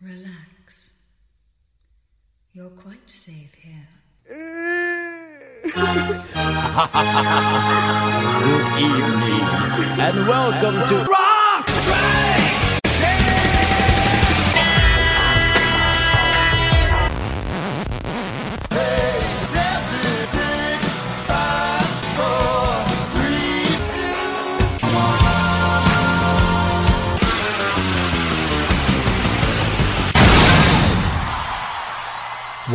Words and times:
Relax. 0.00 0.92
You're 2.52 2.70
quite 2.70 3.10
safe 3.10 3.52
here. 3.54 3.88
Good 4.28 4.36
evening, 8.78 9.46
and 9.98 10.28
welcome 10.28 10.88
to 10.88 11.27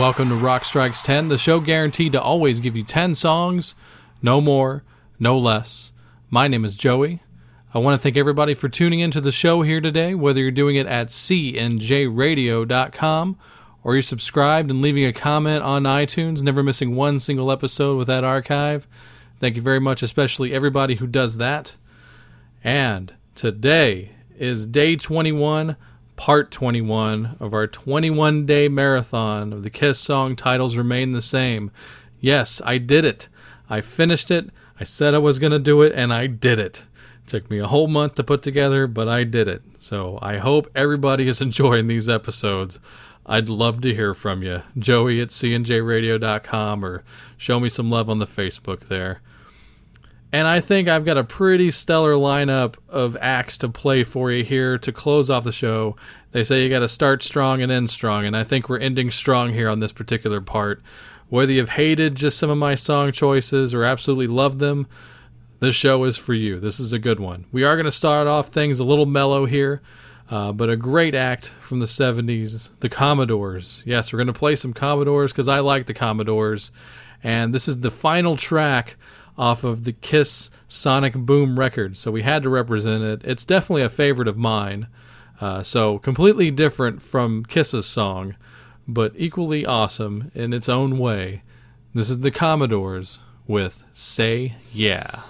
Welcome 0.03 0.27
to 0.27 0.35
Rock 0.35 0.65
Strikes 0.65 1.01
10, 1.01 1.29
the 1.29 1.37
show 1.37 1.61
guaranteed 1.61 2.11
to 2.11 2.21
always 2.21 2.59
give 2.59 2.75
you 2.75 2.83
10 2.83 3.15
songs, 3.15 3.73
no 4.21 4.41
more, 4.41 4.83
no 5.17 5.37
less. 5.37 5.93
My 6.29 6.49
name 6.49 6.65
is 6.65 6.75
Joey. 6.75 7.21
I 7.73 7.79
want 7.79 7.97
to 7.97 8.03
thank 8.03 8.17
everybody 8.17 8.53
for 8.53 8.67
tuning 8.67 8.99
into 8.99 9.21
the 9.21 9.31
show 9.31 9.61
here 9.61 9.79
today, 9.79 10.13
whether 10.13 10.41
you're 10.41 10.51
doing 10.51 10.75
it 10.75 10.87
at 10.87 11.07
cnjradio.com 11.07 13.37
or 13.81 13.95
you're 13.95 14.01
subscribed 14.01 14.69
and 14.69 14.81
leaving 14.81 15.05
a 15.05 15.13
comment 15.13 15.63
on 15.63 15.83
iTunes, 15.83 16.41
never 16.41 16.61
missing 16.61 16.97
one 16.97 17.21
single 17.21 17.49
episode 17.49 17.97
with 17.97 18.07
that 18.07 18.25
archive. 18.25 18.89
Thank 19.39 19.55
you 19.55 19.61
very 19.61 19.79
much, 19.79 20.03
especially 20.03 20.53
everybody 20.53 20.95
who 20.95 21.07
does 21.07 21.37
that. 21.37 21.77
And 22.61 23.13
today 23.35 24.11
is 24.37 24.67
day 24.67 24.97
21 24.97 25.77
part 26.23 26.51
21 26.51 27.35
of 27.41 27.53
our 27.53 27.67
21 27.67 28.45
day 28.45 28.69
marathon 28.69 29.51
of 29.51 29.61
the 29.61 29.69
Kiss 29.69 29.99
song 29.99 30.37
titles 30.37 30.77
remain 30.77 31.11
the 31.11 31.21
same. 31.21 31.69
Yes, 32.21 32.61
I 32.63 32.77
did 32.77 33.03
it. 33.03 33.27
I 33.69 33.81
finished 33.81 34.31
it. 34.31 34.49
I 34.79 34.85
said 34.85 35.13
I 35.13 35.17
was 35.17 35.37
going 35.37 35.51
to 35.51 35.59
do 35.59 35.81
it, 35.81 35.91
and 35.93 36.13
I 36.13 36.27
did 36.27 36.59
it. 36.59 36.85
Took 37.27 37.51
me 37.51 37.59
a 37.59 37.67
whole 37.67 37.89
month 37.89 38.15
to 38.15 38.23
put 38.23 38.41
together, 38.41 38.87
but 38.87 39.09
I 39.09 39.25
did 39.25 39.49
it. 39.49 39.63
So 39.79 40.17
I 40.21 40.37
hope 40.37 40.71
everybody 40.73 41.27
is 41.27 41.41
enjoying 41.41 41.87
these 41.87 42.07
episodes. 42.07 42.79
I'd 43.25 43.49
love 43.49 43.81
to 43.81 43.93
hear 43.93 44.13
from 44.13 44.43
you. 44.43 44.61
Joey 44.77 45.19
at 45.19 45.27
cnjradio.com 45.27 46.85
or 46.85 47.03
show 47.35 47.59
me 47.59 47.67
some 47.67 47.91
love 47.91 48.09
on 48.09 48.19
the 48.19 48.25
Facebook 48.25 48.87
there. 48.87 49.19
And 50.33 50.47
I 50.47 50.61
think 50.61 50.87
I've 50.87 51.05
got 51.05 51.19
a 51.19 51.23
pretty 51.23 51.69
stellar 51.69 52.13
lineup 52.13 52.73
of 52.89 53.15
acts 53.21 53.55
to 53.59 53.69
play 53.69 54.03
for 54.03 54.31
you 54.31 54.43
here 54.43 54.79
to 54.79 54.91
close 54.91 55.29
off 55.29 55.43
the 55.43 55.51
show. 55.51 55.95
They 56.31 56.43
say 56.43 56.63
you 56.63 56.69
got 56.71 56.79
to 56.79 56.87
start 56.87 57.21
strong 57.21 57.61
and 57.61 57.71
end 57.71 57.91
strong, 57.91 58.25
and 58.25 58.35
I 58.35 58.43
think 58.43 58.67
we're 58.67 58.79
ending 58.79 59.11
strong 59.11 59.53
here 59.53 59.69
on 59.69 59.79
this 59.79 59.93
particular 59.93 60.41
part. 60.41 60.81
Whether 61.29 61.51
you've 61.51 61.69
hated 61.69 62.15
just 62.15 62.39
some 62.39 62.49
of 62.49 62.57
my 62.57 62.73
song 62.73 63.11
choices 63.11 63.75
or 63.75 63.83
absolutely 63.83 64.25
loved 64.25 64.57
them, 64.57 64.87
this 65.59 65.75
show 65.75 66.03
is 66.03 66.17
for 66.17 66.33
you. 66.33 66.59
This 66.59 66.79
is 66.79 66.93
a 66.93 66.99
good 66.99 67.19
one. 67.19 67.45
We 67.51 67.63
are 67.63 67.75
going 67.75 67.85
to 67.85 67.91
start 67.91 68.25
off 68.25 68.49
things 68.49 68.79
a 68.79 68.83
little 68.83 69.05
mellow 69.05 69.45
here, 69.45 69.83
uh, 70.31 70.51
but 70.51 70.67
a 70.67 70.75
great 70.75 71.13
act 71.13 71.53
from 71.59 71.79
the 71.79 71.85
70s, 71.85 72.71
the 72.79 72.89
Commodores. 72.89 73.83
Yes, 73.85 74.11
we're 74.11 74.17
going 74.17 74.25
to 74.25 74.33
play 74.33 74.55
some 74.55 74.73
Commodores 74.73 75.31
because 75.31 75.47
I 75.47 75.59
like 75.59 75.85
the 75.85 75.93
Commodores. 75.93 76.71
And 77.23 77.53
this 77.53 77.67
is 77.67 77.79
the 77.79 77.91
final 77.91 78.35
track 78.37 78.95
off 79.37 79.63
of 79.63 79.83
the 79.83 79.93
Kiss 79.93 80.49
Sonic 80.67 81.13
Boom 81.13 81.57
record, 81.57 81.95
so 81.95 82.11
we 82.11 82.21
had 82.21 82.43
to 82.43 82.49
represent 82.49 83.03
it. 83.03 83.21
It's 83.23 83.45
definitely 83.45 83.81
a 83.81 83.89
favorite 83.89 84.27
of 84.27 84.37
mine. 84.37 84.87
Uh, 85.41 85.63
so 85.63 85.97
completely 85.99 86.51
different 86.51 87.01
from 87.01 87.43
Kiss's 87.45 87.85
song, 87.85 88.35
but 88.87 89.13
equally 89.15 89.65
awesome 89.65 90.31
in 90.35 90.53
its 90.53 90.69
own 90.69 90.99
way. 90.99 91.41
This 91.93 92.09
is 92.09 92.19
the 92.19 92.31
Commodores 92.31 93.19
with 93.47 93.83
Say 93.93 94.55
Yeah. 94.73 95.21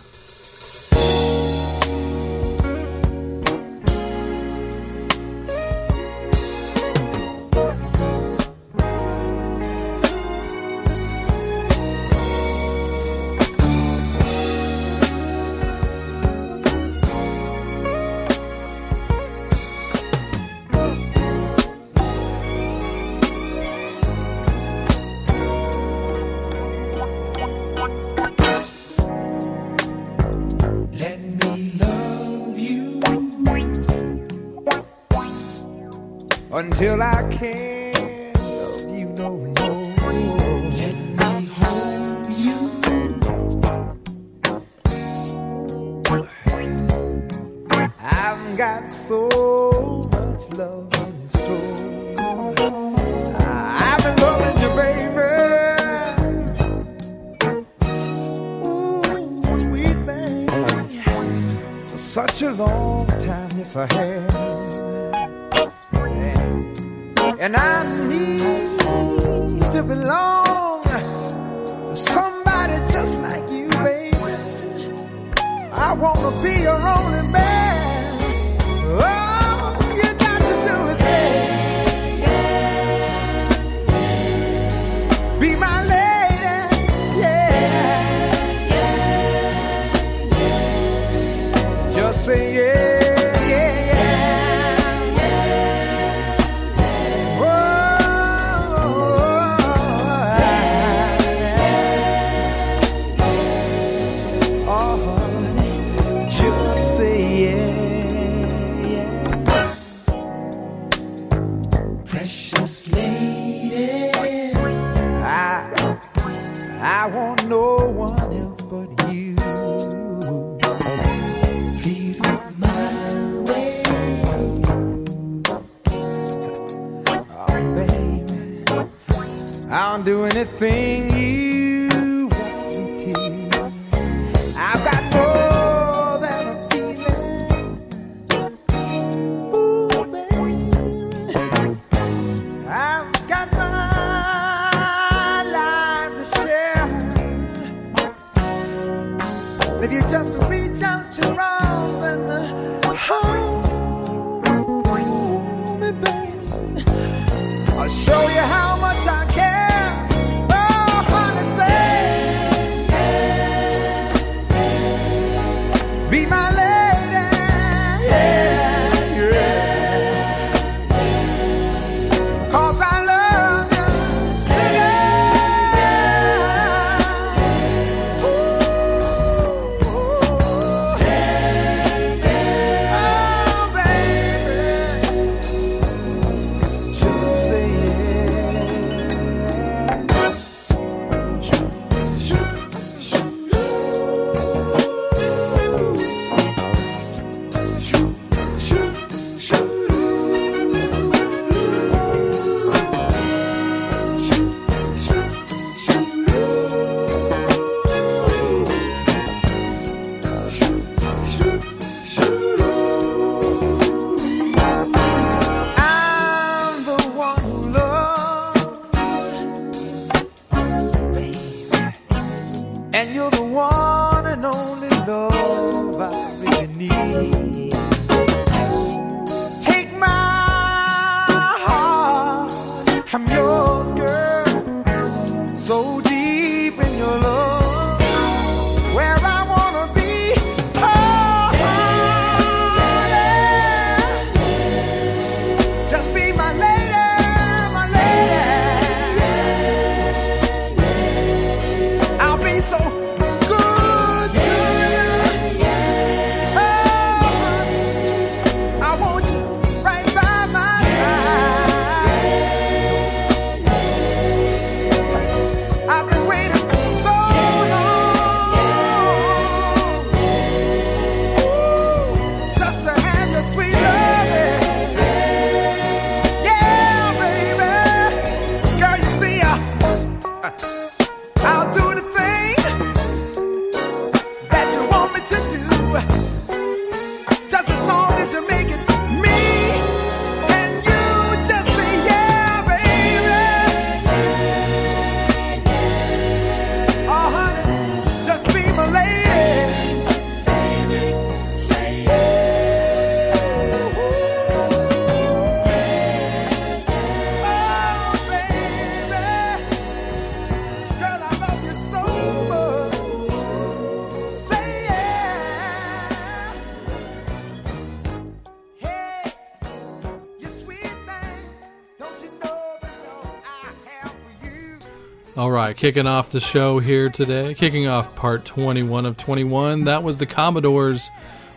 All 325.36 325.50
right, 325.50 325.76
kicking 325.76 326.06
off 326.06 326.32
the 326.32 326.40
show 326.40 326.78
here 326.78 327.10
today, 327.10 327.56
kicking 327.56 327.88
off 327.88 328.16
part 328.16 328.46
21 328.46 329.08
of 329.08 329.18
21. 329.18 329.86
That 329.86 330.04
was 330.04 330.20
the 330.20 330.28
Commodores 330.28 331.10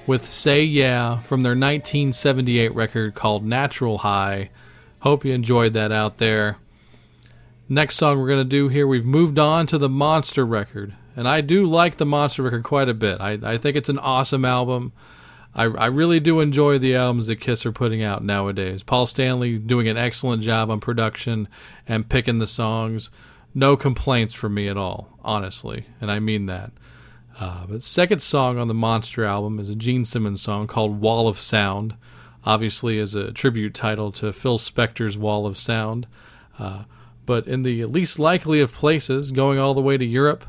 with 0.07 0.27
Say 0.27 0.63
Yeah 0.63 1.19
from 1.19 1.43
their 1.43 1.51
1978 1.51 2.75
record 2.75 3.15
called 3.15 3.45
Natural 3.45 3.99
High. 3.99 4.49
Hope 5.01 5.27
you 5.27 5.35
enjoyed 5.35 5.75
that 5.75 5.93
out 5.93 6.17
there. 6.17 6.57
Next 7.69 7.97
song 7.97 8.19
we're 8.19 8.29
going 8.29 8.39
to 8.39 8.45
do 8.45 8.69
here, 8.69 8.87
we've 8.87 9.05
moved 9.05 9.39
on 9.39 9.67
to 9.67 9.77
the 9.77 9.91
Monster 9.91 10.47
record. 10.47 10.95
And 11.15 11.29
I 11.29 11.43
do 11.43 11.67
like 11.67 11.99
the 11.99 12.07
Monster 12.07 12.45
record 12.45 12.65
quite 12.65 12.89
a 12.89 12.95
bit. 12.95 13.21
I, 13.21 13.33
I 13.43 13.59
think 13.59 13.77
it's 13.77 13.91
an 13.91 13.99
awesome 13.99 14.47
album. 14.47 14.95
I, 15.55 15.65
I 15.65 15.87
really 15.87 16.19
do 16.19 16.41
enjoy 16.41 16.79
the 16.79 16.95
albums 16.95 17.27
that 17.27 17.41
Kiss 17.41 17.67
are 17.67 17.73
putting 17.73 18.03
out 18.03 18.25
nowadays. 18.25 18.83
Paul 18.83 19.05
Stanley 19.05 19.59
doing 19.59 19.87
an 19.87 19.99
excellent 19.99 20.43
job 20.43 20.71
on 20.71 20.81
production 20.81 21.47
and 21.87 22.09
picking 22.09 22.39
the 22.39 22.47
songs 22.47 23.11
no 23.57 23.75
complaints 23.75 24.35
from 24.35 24.53
me 24.53 24.69
at 24.69 24.77
all, 24.77 25.19
honestly, 25.25 25.87
and 25.99 26.11
I 26.11 26.21
mean 26.21 26.45
that. 26.45 26.73
Uh, 27.41 27.65
but 27.67 27.83
second 27.83 28.21
song 28.21 28.59
on 28.59 28.69
the 28.69 28.75
Monster 28.75 29.25
album 29.25 29.59
is 29.59 29.71
a 29.71 29.75
Gene 29.75 30.05
Simmons 30.05 30.43
song 30.43 30.67
called 30.67 31.01
"Wall 31.01 31.27
of 31.27 31.41
Sound," 31.41 31.95
obviously 32.45 32.99
as 32.99 33.15
a 33.15 33.33
tribute 33.33 33.73
title 33.73 34.13
to 34.13 34.33
Phil 34.33 34.59
Spector's 34.59 35.17
"Wall 35.17 35.47
of 35.47 35.57
Sound." 35.57 36.07
Uh, 36.59 36.85
but 37.25 37.49
in 37.49 37.63
the 37.63 37.87
least 37.87 38.19
likely 38.19 38.61
of 38.61 38.73
places, 38.73 39.31
going 39.31 39.59
all 39.59 39.73
the 39.73 39.81
way 39.81 39.97
to 39.97 40.05
Europe, 40.05 40.45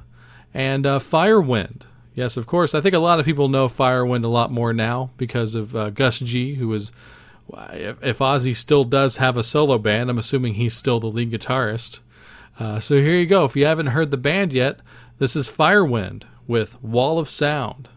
and 0.54 0.86
uh, 0.86 1.00
Firewind. 1.00 1.83
Yes, 2.13 2.36
of 2.36 2.45
course. 2.45 2.75
I 2.75 2.81
think 2.81 2.94
a 2.94 3.00
lot 3.00 3.19
of 3.19 3.25
people 3.25 3.48
know 3.48 3.69
Firewind 3.69 4.25
a 4.25 4.27
lot 4.27 4.51
more 4.51 4.74
now 4.74 5.12
because 5.18 5.56
of 5.56 5.75
uh, 5.75 5.92
Gus 5.92 6.19
G, 6.19 6.56
who 6.56 6.74
is. 6.74 6.92
If, 7.71 8.04
if 8.04 8.18
Ozzy 8.18 8.54
still 8.54 8.83
does 8.83 9.18
have 9.18 9.38
a 9.38 9.44
solo 9.44 9.77
band, 9.77 10.09
I'm 10.09 10.18
assuming 10.18 10.56
he's 10.56 10.75
still 10.75 11.00
the 11.00 11.07
lead 11.07 11.31
guitarist. 11.31 11.99
Uh, 12.59 12.80
so 12.80 12.95
here 12.95 13.16
you 13.16 13.26
go. 13.26 13.45
If 13.45 13.56
you 13.56 13.66
haven't 13.66 13.87
heard 13.87 14.11
the 14.11 14.18
band 14.18 14.54
yet, 14.54 14.80
this 15.19 15.35
is 15.35 15.49
Firewind 15.49 16.23
with 16.47 16.81
Wall 16.83 17.19
of 17.19 17.30
Sound. 17.30 17.90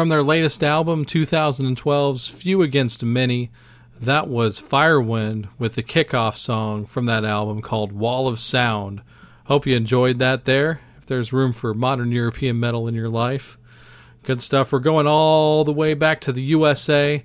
From 0.00 0.08
their 0.08 0.22
latest 0.22 0.64
album, 0.64 1.04
2012's 1.04 2.26
Few 2.26 2.62
Against 2.62 3.04
Many, 3.04 3.50
that 4.00 4.28
was 4.28 4.58
Firewind 4.58 5.50
with 5.58 5.74
the 5.74 5.82
kickoff 5.82 6.38
song 6.38 6.86
from 6.86 7.04
that 7.04 7.22
album 7.22 7.60
called 7.60 7.92
Wall 7.92 8.26
of 8.26 8.40
Sound. 8.40 9.02
Hope 9.44 9.66
you 9.66 9.76
enjoyed 9.76 10.18
that 10.18 10.46
there. 10.46 10.80
If 10.96 11.04
there's 11.04 11.34
room 11.34 11.52
for 11.52 11.74
modern 11.74 12.12
European 12.12 12.58
metal 12.58 12.88
in 12.88 12.94
your 12.94 13.10
life, 13.10 13.58
good 14.22 14.42
stuff. 14.42 14.72
We're 14.72 14.78
going 14.78 15.06
all 15.06 15.64
the 15.64 15.70
way 15.70 15.92
back 15.92 16.22
to 16.22 16.32
the 16.32 16.44
USA. 16.44 17.22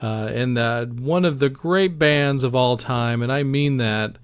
Uh, 0.00 0.30
and 0.32 0.56
uh, 0.56 0.86
one 0.86 1.24
of 1.24 1.40
the 1.40 1.48
great 1.48 1.98
bands 1.98 2.44
of 2.44 2.54
all 2.54 2.76
time, 2.76 3.20
and 3.20 3.32
I 3.32 3.42
mean 3.42 3.78
that, 3.78 4.18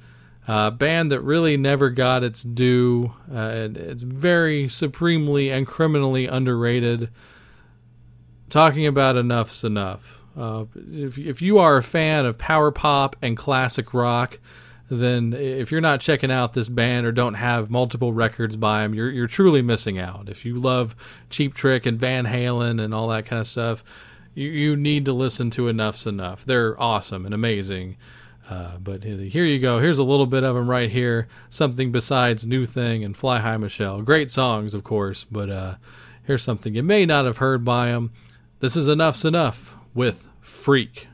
uh, 0.47 0.71
band 0.71 1.11
that 1.11 1.23
really 1.23 1.57
never 1.57 1.91
got 1.91 2.23
its 2.23 2.45
due. 2.45 3.15
Uh, 3.29 3.71
it's 3.75 4.05
very 4.05 4.69
supremely 4.69 5.51
and 5.51 5.67
criminally 5.67 6.29
underrated. 6.29 7.11
Talking 8.51 8.87
about 8.87 9.17
Enuff 9.17 9.51
Z'Nuff. 9.51 10.19
Uh, 10.37 10.67
if, 10.91 11.19
if 11.19 11.43
you 11.43 11.59
are 11.59 11.77
a 11.77 11.83
fan 11.83 12.25
of 12.25 12.39
power 12.39 12.71
pop 12.71 13.17
and 13.21 13.37
classic 13.37 13.93
rock, 13.93 14.39
then 14.89 15.35
if 15.35 15.71
you're 15.71 15.81
not 15.81 16.01
checking 16.01 16.31
out 16.31 16.55
this 16.55 16.69
band 16.69 17.05
or 17.05 17.13
don't 17.13 17.35
have 17.35 17.71
multiple 17.71 18.13
records 18.13 18.57
by 18.57 18.83
them, 18.83 18.95
you're, 18.95 19.11
you're 19.11 19.27
truly 19.27 19.61
missing 19.61 19.99
out. 19.99 20.29
If 20.29 20.45
you 20.45 20.59
love 20.59 20.97
Cheap 21.29 21.55
Trick 21.55 21.85
and 21.85 22.01
Van 22.01 22.25
Halen 22.25 22.83
and 22.83 22.95
all 22.95 23.09
that 23.09 23.27
kind 23.27 23.41
of 23.41 23.47
stuff, 23.47 23.85
you, 24.35 24.49
you 24.49 24.77
need 24.77 25.05
to 25.05 25.13
listen 25.13 25.51
to 25.51 25.69
Enuff 25.69 25.97
Z'Nuff. 25.97 26.45
They're 26.45 26.81
awesome 26.81 27.27
and 27.27 27.35
amazing. 27.35 27.97
Uh, 28.49 28.79
but 28.79 29.05
here 29.05 29.45
you 29.45 29.59
go. 29.59 29.79
Here's 29.79 29.99
a 29.99 30.05
little 30.05 30.25
bit 30.25 30.43
of 30.43 30.55
them 30.55 30.71
right 30.71 30.91
here. 30.91 31.29
Something 31.51 31.93
besides 31.93 32.47
New 32.47 32.65
Thing 32.65 33.05
and 33.05 33.15
Fly 33.15 33.41
High 33.41 33.59
Michelle. 33.59 34.01
Great 34.01 34.31
songs, 34.31 34.73
of 34.73 34.85
course, 34.85 35.25
but 35.25 35.51
uh, 35.51 35.75
here's 36.25 36.45
something 36.45 36.75
you 36.75 36.83
may 36.83 37.05
not 37.05 37.27
have 37.27 37.39
heard 37.39 37.63
by 37.63 37.89
them. 37.89 38.11
This 38.61 38.77
is 38.77 38.89
Enuff 38.89 39.15
Z'Nuff 39.15 39.75
with 39.95 40.27
Freak. 40.41 41.07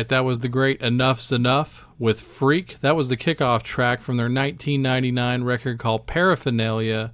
Right, 0.00 0.08
that 0.08 0.24
was 0.24 0.40
the 0.40 0.48
great 0.48 0.80
Enuff 0.80 1.20
Z'Nuff 1.20 1.84
with 1.98 2.22
Freak. 2.22 2.80
That 2.80 2.96
was 2.96 3.10
the 3.10 3.18
kickoff 3.18 3.62
track 3.62 4.00
from 4.00 4.16
their 4.16 4.30
1999 4.30 5.44
record 5.44 5.78
called 5.78 6.06
Paraphernalia. 6.06 7.12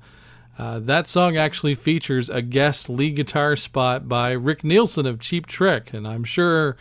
Uh, 0.57 0.79
that 0.79 1.09
song 1.09 1.37
actually 1.37 1.75
features 1.75 2.31
a 2.31 2.42
guest 2.42 2.88
lead 2.88 3.16
guitar 3.16 3.57
spot 3.57 4.09
by 4.09 4.31
Rick 4.31 4.62
Nielsen 4.62 5.05
of 5.05 5.18
Cheap 5.18 5.46
Trick, 5.46 5.92
and 5.92 6.07
I'm 6.07 6.22
sure 6.22 6.77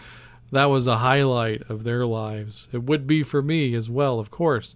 that 0.51 0.65
was 0.65 0.85
a 0.85 0.97
highlight 0.97 1.63
of 1.69 1.85
their 1.85 2.05
lives. 2.05 2.67
It 2.71 2.83
would 2.83 3.07
be 3.07 3.23
for 3.23 3.41
me 3.41 3.73
as 3.73 3.89
well, 3.89 4.19
of 4.19 4.29
course. 4.29 4.75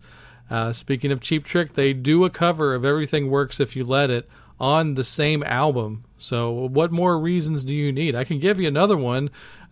Uh, 0.49 0.73
speaking 0.73 1.11
of 1.11 1.21
Cheap 1.21 1.45
Trick, 1.45 1.75
they 1.75 1.93
do 1.93 2.25
a 2.25 2.31
cover 2.31 2.73
of 2.73 2.83
Everything 2.83 3.29
Works 3.29 3.59
If 3.59 3.75
You 3.75 3.83
Let 3.83 4.09
It 4.09 4.27
on 4.59 4.95
the 4.95 5.03
same 5.03 5.43
album. 5.43 6.05
So, 6.17 6.51
what 6.51 6.91
more 6.91 7.19
reasons 7.19 7.63
do 7.63 7.73
you 7.73 7.91
need? 7.91 8.15
I 8.15 8.23
can 8.23 8.39
give 8.39 8.59
you 8.59 8.67
another 8.67 8.97
one 8.97 9.29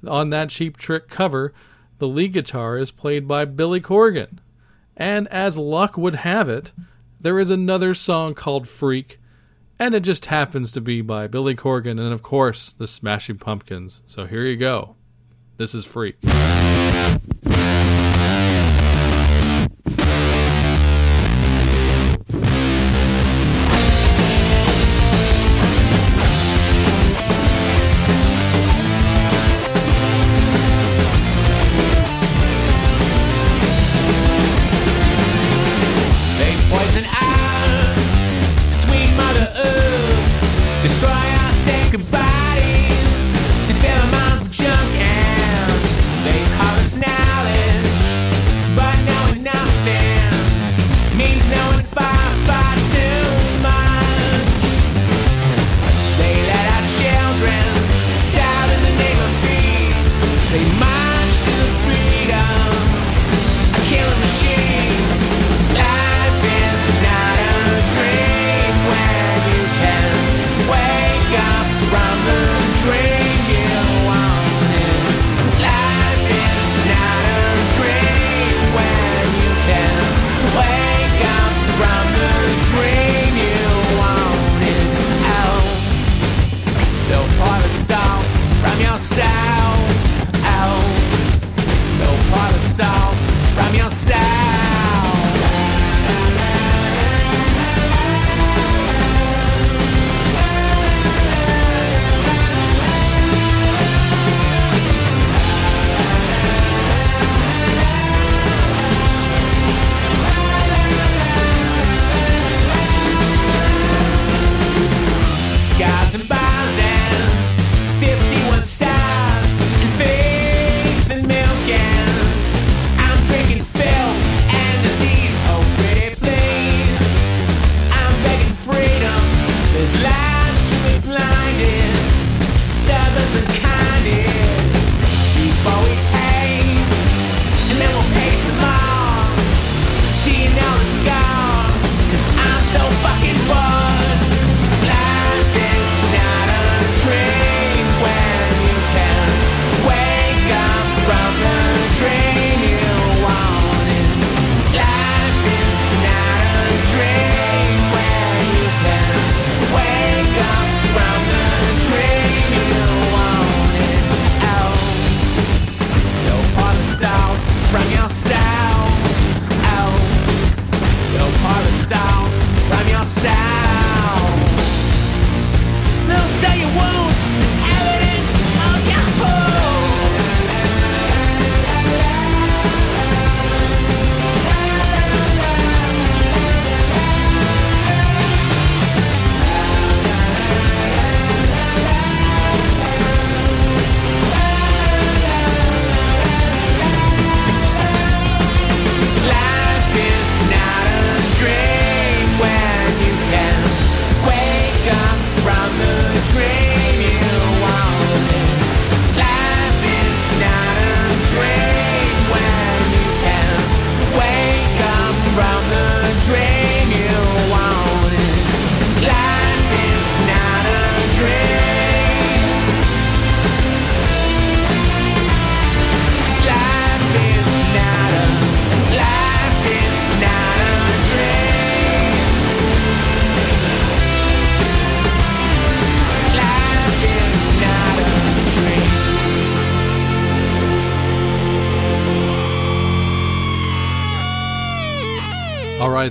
on 0.07 0.29
that 0.29 0.49
Cheap 0.49 0.77
Trick 0.77 1.09
cover. 1.09 1.53
The 1.99 2.07
lead 2.07 2.33
guitar 2.33 2.77
is 2.77 2.91
played 2.91 3.27
by 3.27 3.45
Billy 3.45 3.81
Corgan. 3.81 4.39
And 4.95 5.27
as 5.27 5.57
luck 5.57 5.97
would 5.97 6.15
have 6.15 6.49
it, 6.49 6.73
there 7.19 7.39
is 7.39 7.51
another 7.51 7.93
song 7.93 8.33
called 8.33 8.67
Freak, 8.67 9.19
and 9.79 9.93
it 9.93 10.01
just 10.01 10.27
happens 10.27 10.71
to 10.71 10.81
be 10.81 11.01
by 11.01 11.27
Billy 11.27 11.55
Corgan 11.55 11.99
and, 11.99 12.13
of 12.13 12.23
course, 12.23 12.71
the 12.71 12.87
Smashing 12.87 13.37
Pumpkins. 13.37 14.01
So 14.05 14.25
here 14.25 14.45
you 14.45 14.55
go. 14.55 14.95
This 15.57 15.73
is 15.73 15.85
Freak. 15.85 16.17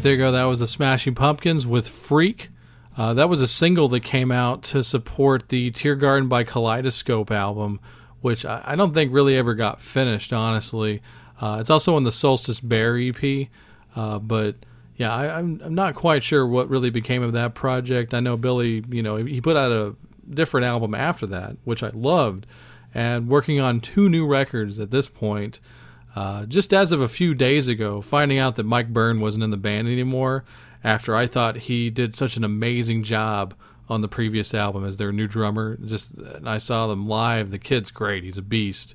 There 0.06 0.12
you 0.12 0.18
go. 0.18 0.30
That 0.30 0.44
was 0.44 0.60
the 0.60 0.68
Smashing 0.68 1.16
Pumpkins 1.16 1.66
with 1.66 1.88
Freak. 1.88 2.50
Uh, 2.96 3.12
that 3.14 3.28
was 3.28 3.40
a 3.40 3.48
single 3.48 3.88
that 3.88 4.04
came 4.04 4.30
out 4.30 4.62
to 4.62 4.84
support 4.84 5.48
the 5.48 5.72
Teargarden 5.72 6.28
by 6.28 6.44
Kaleidyscope 6.44 7.32
album, 7.32 7.80
which 8.20 8.44
I, 8.44 8.62
I 8.64 8.76
don't 8.76 8.94
think 8.94 9.12
really 9.12 9.36
ever 9.36 9.54
got 9.54 9.80
finished, 9.80 10.32
honestly. 10.32 11.02
Uh, 11.40 11.58
it's 11.60 11.70
also 11.70 11.96
on 11.96 12.04
the 12.04 12.12
Solstice 12.12 12.60
Bare 12.60 12.96
EP, 12.96 13.48
uh, 13.96 14.20
but 14.20 14.54
yeah, 14.94 15.12
I, 15.12 15.38
I'm, 15.40 15.60
I'm 15.64 15.74
not 15.74 15.96
quite 15.96 16.22
sure 16.22 16.46
what 16.46 16.70
really 16.70 16.90
became 16.90 17.24
of 17.24 17.32
that 17.32 17.56
project. 17.56 18.14
I 18.14 18.20
know 18.20 18.36
Billy, 18.36 18.84
you 18.88 19.02
know, 19.02 19.16
he 19.16 19.40
put 19.40 19.56
out 19.56 19.72
a 19.72 19.96
different 20.30 20.66
album 20.66 20.94
after 20.94 21.26
that, 21.26 21.56
which 21.64 21.82
I 21.82 21.88
loved, 21.88 22.46
and 22.94 23.26
working 23.26 23.58
on 23.58 23.80
two 23.80 24.08
new 24.08 24.24
records 24.24 24.78
at 24.78 24.92
this 24.92 25.08
point. 25.08 25.58
Uh, 26.16 26.46
just 26.46 26.72
as 26.72 26.92
of 26.92 27.02
a 27.02 27.08
few 27.08 27.34
days 27.34 27.68
ago, 27.68 28.00
finding 28.00 28.38
out 28.38 28.56
that 28.56 28.64
Mike 28.64 28.88
Byrne 28.88 29.20
wasn't 29.20 29.44
in 29.44 29.50
the 29.50 29.58
band 29.58 29.86
anymore 29.86 30.44
after 30.82 31.14
I 31.14 31.26
thought 31.26 31.56
he 31.56 31.90
did 31.90 32.14
such 32.14 32.38
an 32.38 32.44
amazing 32.44 33.02
job 33.02 33.52
on 33.86 34.00
the 34.00 34.08
previous 34.08 34.54
album 34.54 34.84
as 34.86 34.96
their 34.96 35.12
new 35.12 35.26
drummer. 35.26 35.76
Just 35.76 36.14
I 36.42 36.56
saw 36.56 36.86
them 36.86 37.06
live. 37.06 37.50
The 37.50 37.58
kid's 37.58 37.90
great. 37.90 38.24
He's 38.24 38.38
a 38.38 38.42
beast. 38.42 38.94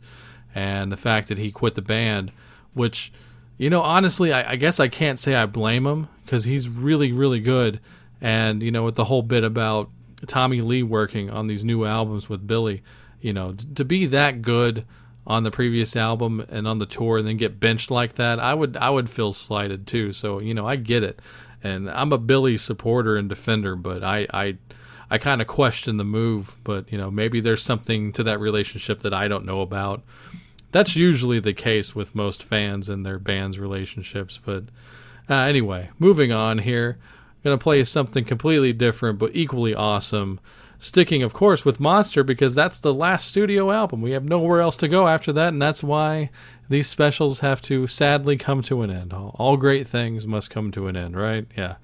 And 0.55 0.91
the 0.91 0.97
fact 0.97 1.27
that 1.27 1.37
he 1.37 1.51
quit 1.51 1.75
the 1.75 1.81
band, 1.83 2.31
which, 2.73 3.13
you 3.57 3.69
know, 3.69 3.81
honestly, 3.81 4.33
I, 4.33 4.53
I 4.53 4.55
guess 4.55 4.79
I 4.79 4.87
can't 4.87 5.19
say 5.19 5.35
I 5.35 5.45
blame 5.45 5.85
him 5.85 6.07
because 6.25 6.45
he's 6.45 6.67
really, 6.67 7.11
really 7.11 7.39
good. 7.39 7.79
And, 8.19 8.63
you 8.63 8.71
know, 8.71 8.83
with 8.83 8.95
the 8.95 9.05
whole 9.05 9.21
bit 9.21 9.43
about 9.43 9.89
Tommy 10.25 10.59
Lee 10.59 10.83
working 10.83 11.29
on 11.29 11.45
these 11.45 11.63
new 11.63 11.85
albums 11.85 12.29
with 12.29 12.47
Billy, 12.47 12.81
you 13.21 13.31
know, 13.31 13.53
to 13.75 13.85
be 13.85 14.07
that 14.07 14.41
good 14.41 14.85
on 15.25 15.43
the 15.43 15.51
previous 15.51 15.95
album 15.95 16.45
and 16.49 16.67
on 16.67 16.79
the 16.79 16.85
tour 16.85 17.19
and 17.19 17.27
then 17.27 17.37
get 17.37 17.59
benched 17.59 17.91
like 17.91 18.15
that, 18.15 18.39
I 18.39 18.53
would 18.53 18.75
I 18.77 18.89
would 18.89 19.09
feel 19.09 19.33
slighted 19.33 19.85
too. 19.87 20.13
So, 20.13 20.39
you 20.39 20.53
know, 20.53 20.67
I 20.67 20.75
get 20.75 21.03
it. 21.03 21.19
And 21.63 21.89
I'm 21.91 22.11
a 22.11 22.17
Billy 22.17 22.57
supporter 22.57 23.17
and 23.17 23.29
defender, 23.29 23.75
but 23.75 24.03
I 24.03 24.27
I 24.33 24.57
I 25.09 25.17
kind 25.17 25.41
of 25.41 25.47
question 25.47 25.97
the 25.97 26.03
move, 26.03 26.57
but 26.63 26.91
you 26.91 26.97
know, 26.97 27.11
maybe 27.11 27.39
there's 27.39 27.61
something 27.61 28.11
to 28.13 28.23
that 28.23 28.39
relationship 28.39 29.01
that 29.01 29.13
I 29.13 29.27
don't 29.27 29.45
know 29.45 29.61
about. 29.61 30.01
That's 30.71 30.95
usually 30.95 31.39
the 31.39 31.53
case 31.53 31.93
with 31.93 32.15
most 32.15 32.43
fans 32.43 32.87
and 32.89 33.05
their 33.05 33.19
band's 33.19 33.59
relationships, 33.59 34.39
but 34.43 34.63
uh, 35.29 35.35
anyway, 35.35 35.89
moving 35.99 36.31
on 36.31 36.59
here. 36.59 36.97
Gonna 37.43 37.57
play 37.57 37.83
something 37.83 38.23
completely 38.23 38.71
different 38.73 39.19
but 39.19 39.35
equally 39.35 39.75
awesome. 39.75 40.39
Sticking, 40.83 41.21
of 41.21 41.31
course, 41.31 41.63
with 41.63 41.79
Monster 41.79 42.23
because 42.23 42.55
that's 42.55 42.79
the 42.79 42.91
last 42.91 43.27
studio 43.27 43.69
album. 43.69 44.01
We 44.01 44.11
have 44.11 44.25
nowhere 44.25 44.61
else 44.61 44.75
to 44.77 44.87
go 44.87 45.07
after 45.07 45.31
that, 45.31 45.49
and 45.49 45.61
that's 45.61 45.83
why 45.83 46.31
these 46.69 46.87
specials 46.87 47.41
have 47.41 47.61
to 47.63 47.85
sadly 47.85 48.35
come 48.35 48.63
to 48.63 48.81
an 48.81 48.89
end. 48.89 49.13
All, 49.13 49.35
all 49.37 49.57
great 49.57 49.85
things 49.85 50.25
must 50.25 50.49
come 50.49 50.71
to 50.71 50.87
an 50.87 50.97
end, 50.97 51.15
right? 51.15 51.45
Yeah. 51.55 51.75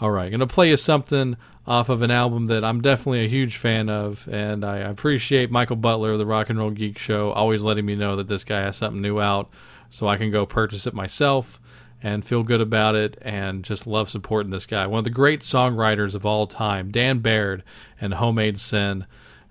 All 0.00 0.10
right, 0.10 0.30
gonna 0.30 0.46
play 0.46 0.70
you 0.70 0.78
something 0.78 1.36
off 1.66 1.90
of 1.90 2.00
an 2.00 2.10
album 2.10 2.46
that 2.46 2.64
I'm 2.64 2.80
definitely 2.80 3.26
a 3.26 3.28
huge 3.28 3.58
fan 3.58 3.90
of, 3.90 4.26
and 4.32 4.64
I 4.64 4.78
appreciate 4.78 5.50
Michael 5.50 5.76
Butler 5.76 6.12
of 6.12 6.18
the 6.18 6.24
Rock 6.24 6.48
and 6.48 6.58
Roll 6.58 6.70
Geek 6.70 6.96
Show 6.96 7.32
always 7.32 7.62
letting 7.62 7.84
me 7.84 7.94
know 7.94 8.16
that 8.16 8.28
this 8.28 8.42
guy 8.42 8.62
has 8.62 8.78
something 8.78 9.02
new 9.02 9.20
out, 9.20 9.50
so 9.90 10.08
I 10.08 10.16
can 10.16 10.30
go 10.30 10.46
purchase 10.46 10.86
it 10.86 10.94
myself 10.94 11.60
and 12.02 12.24
feel 12.24 12.42
good 12.42 12.60
about 12.60 12.94
it, 12.94 13.18
and 13.22 13.62
just 13.64 13.86
love 13.86 14.08
supporting 14.10 14.50
this 14.50 14.66
guy. 14.66 14.86
One 14.86 14.98
of 14.98 15.04
the 15.04 15.10
great 15.10 15.40
songwriters 15.40 16.14
of 16.14 16.24
all 16.24 16.46
time, 16.46 16.90
Dan 16.90 17.18
Baird 17.18 17.62
and 18.00 18.14
Homemade 18.14 18.58
Sin. 18.58 19.06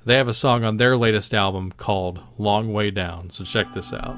They 0.05 0.15
have 0.15 0.27
a 0.27 0.33
song 0.33 0.63
on 0.63 0.77
their 0.77 0.97
latest 0.97 1.33
album 1.33 1.71
called 1.73 2.21
Long 2.37 2.73
Way 2.73 2.89
Down, 2.91 3.29
so 3.31 3.43
check 3.43 3.73
this 3.73 3.93
out. 3.93 4.17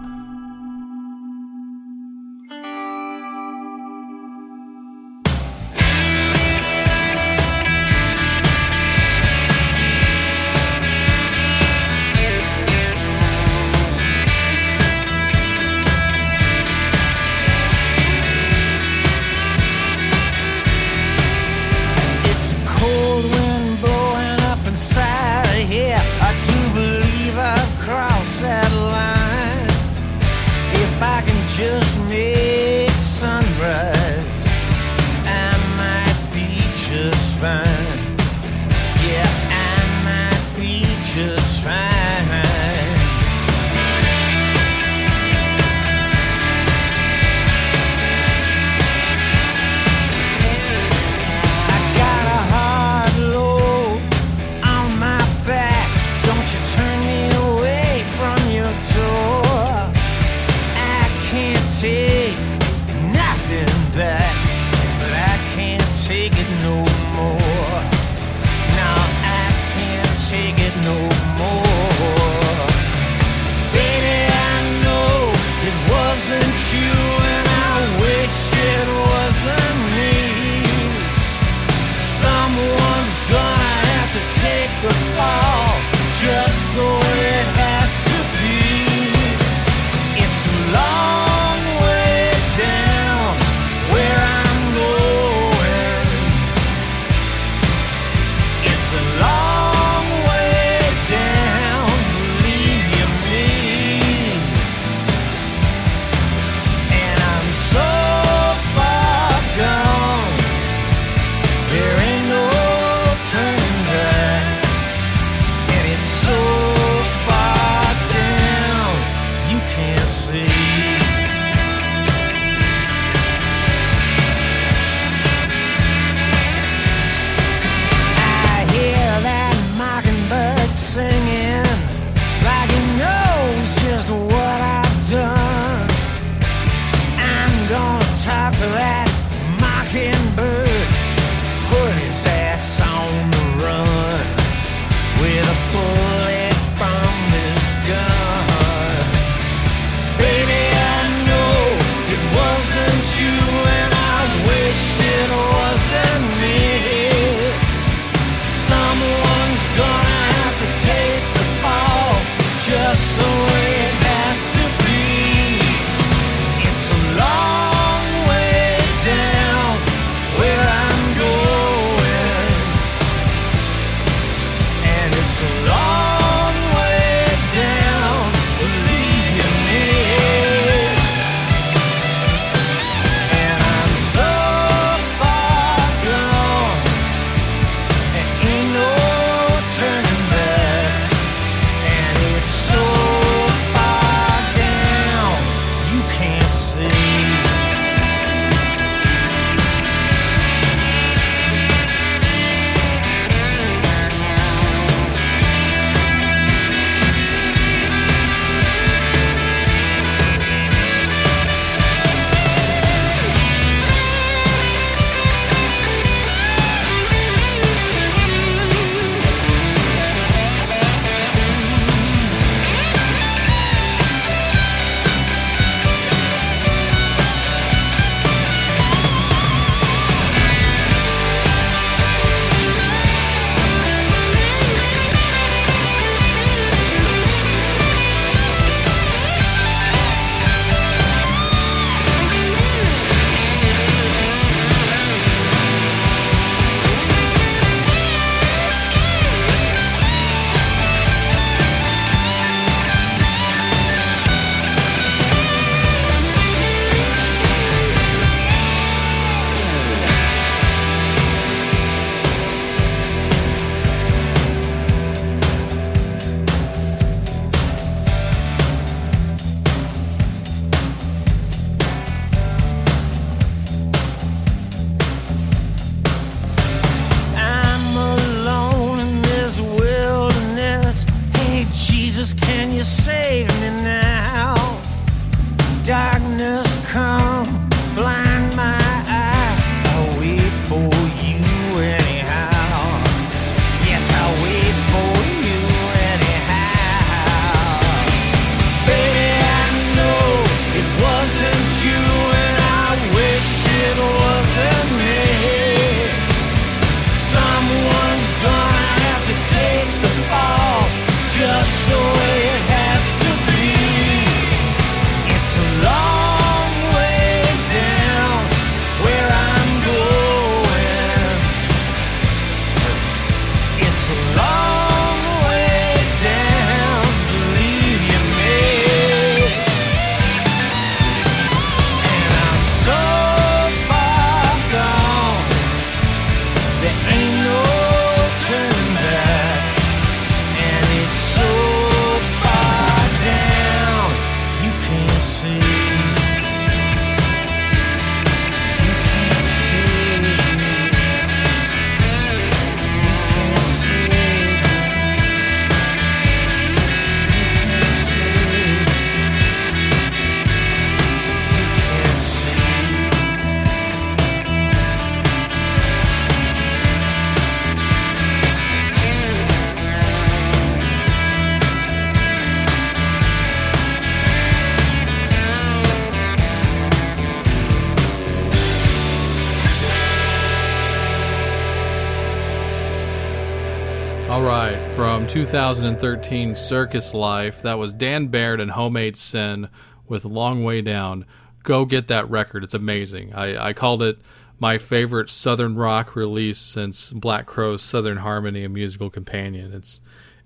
2013 385.41 386.53
Circus 386.53 387.15
Life. 387.15 387.63
That 387.63 387.79
was 387.79 387.93
Dan 387.93 388.27
Baird 388.27 388.61
and 388.61 388.69
Homemade 388.69 389.17
Sin 389.17 389.69
with 390.07 390.23
Long 390.23 390.63
Way 390.63 390.81
Down. 390.81 391.25
Go 391.63 391.83
get 391.83 392.07
that 392.09 392.29
record. 392.29 392.63
It's 392.63 392.75
amazing. 392.75 393.33
I, 393.33 393.69
I 393.69 393.73
called 393.73 394.03
it 394.03 394.19
my 394.59 394.77
favorite 394.77 395.31
Southern 395.31 395.75
rock 395.75 396.15
release 396.15 396.59
since 396.59 397.11
Black 397.11 397.47
Crowes 397.47 397.81
Southern 397.81 398.17
Harmony, 398.17 398.63
a 398.63 398.69
musical 398.69 399.09
companion. 399.09 399.73
It's 399.73 399.99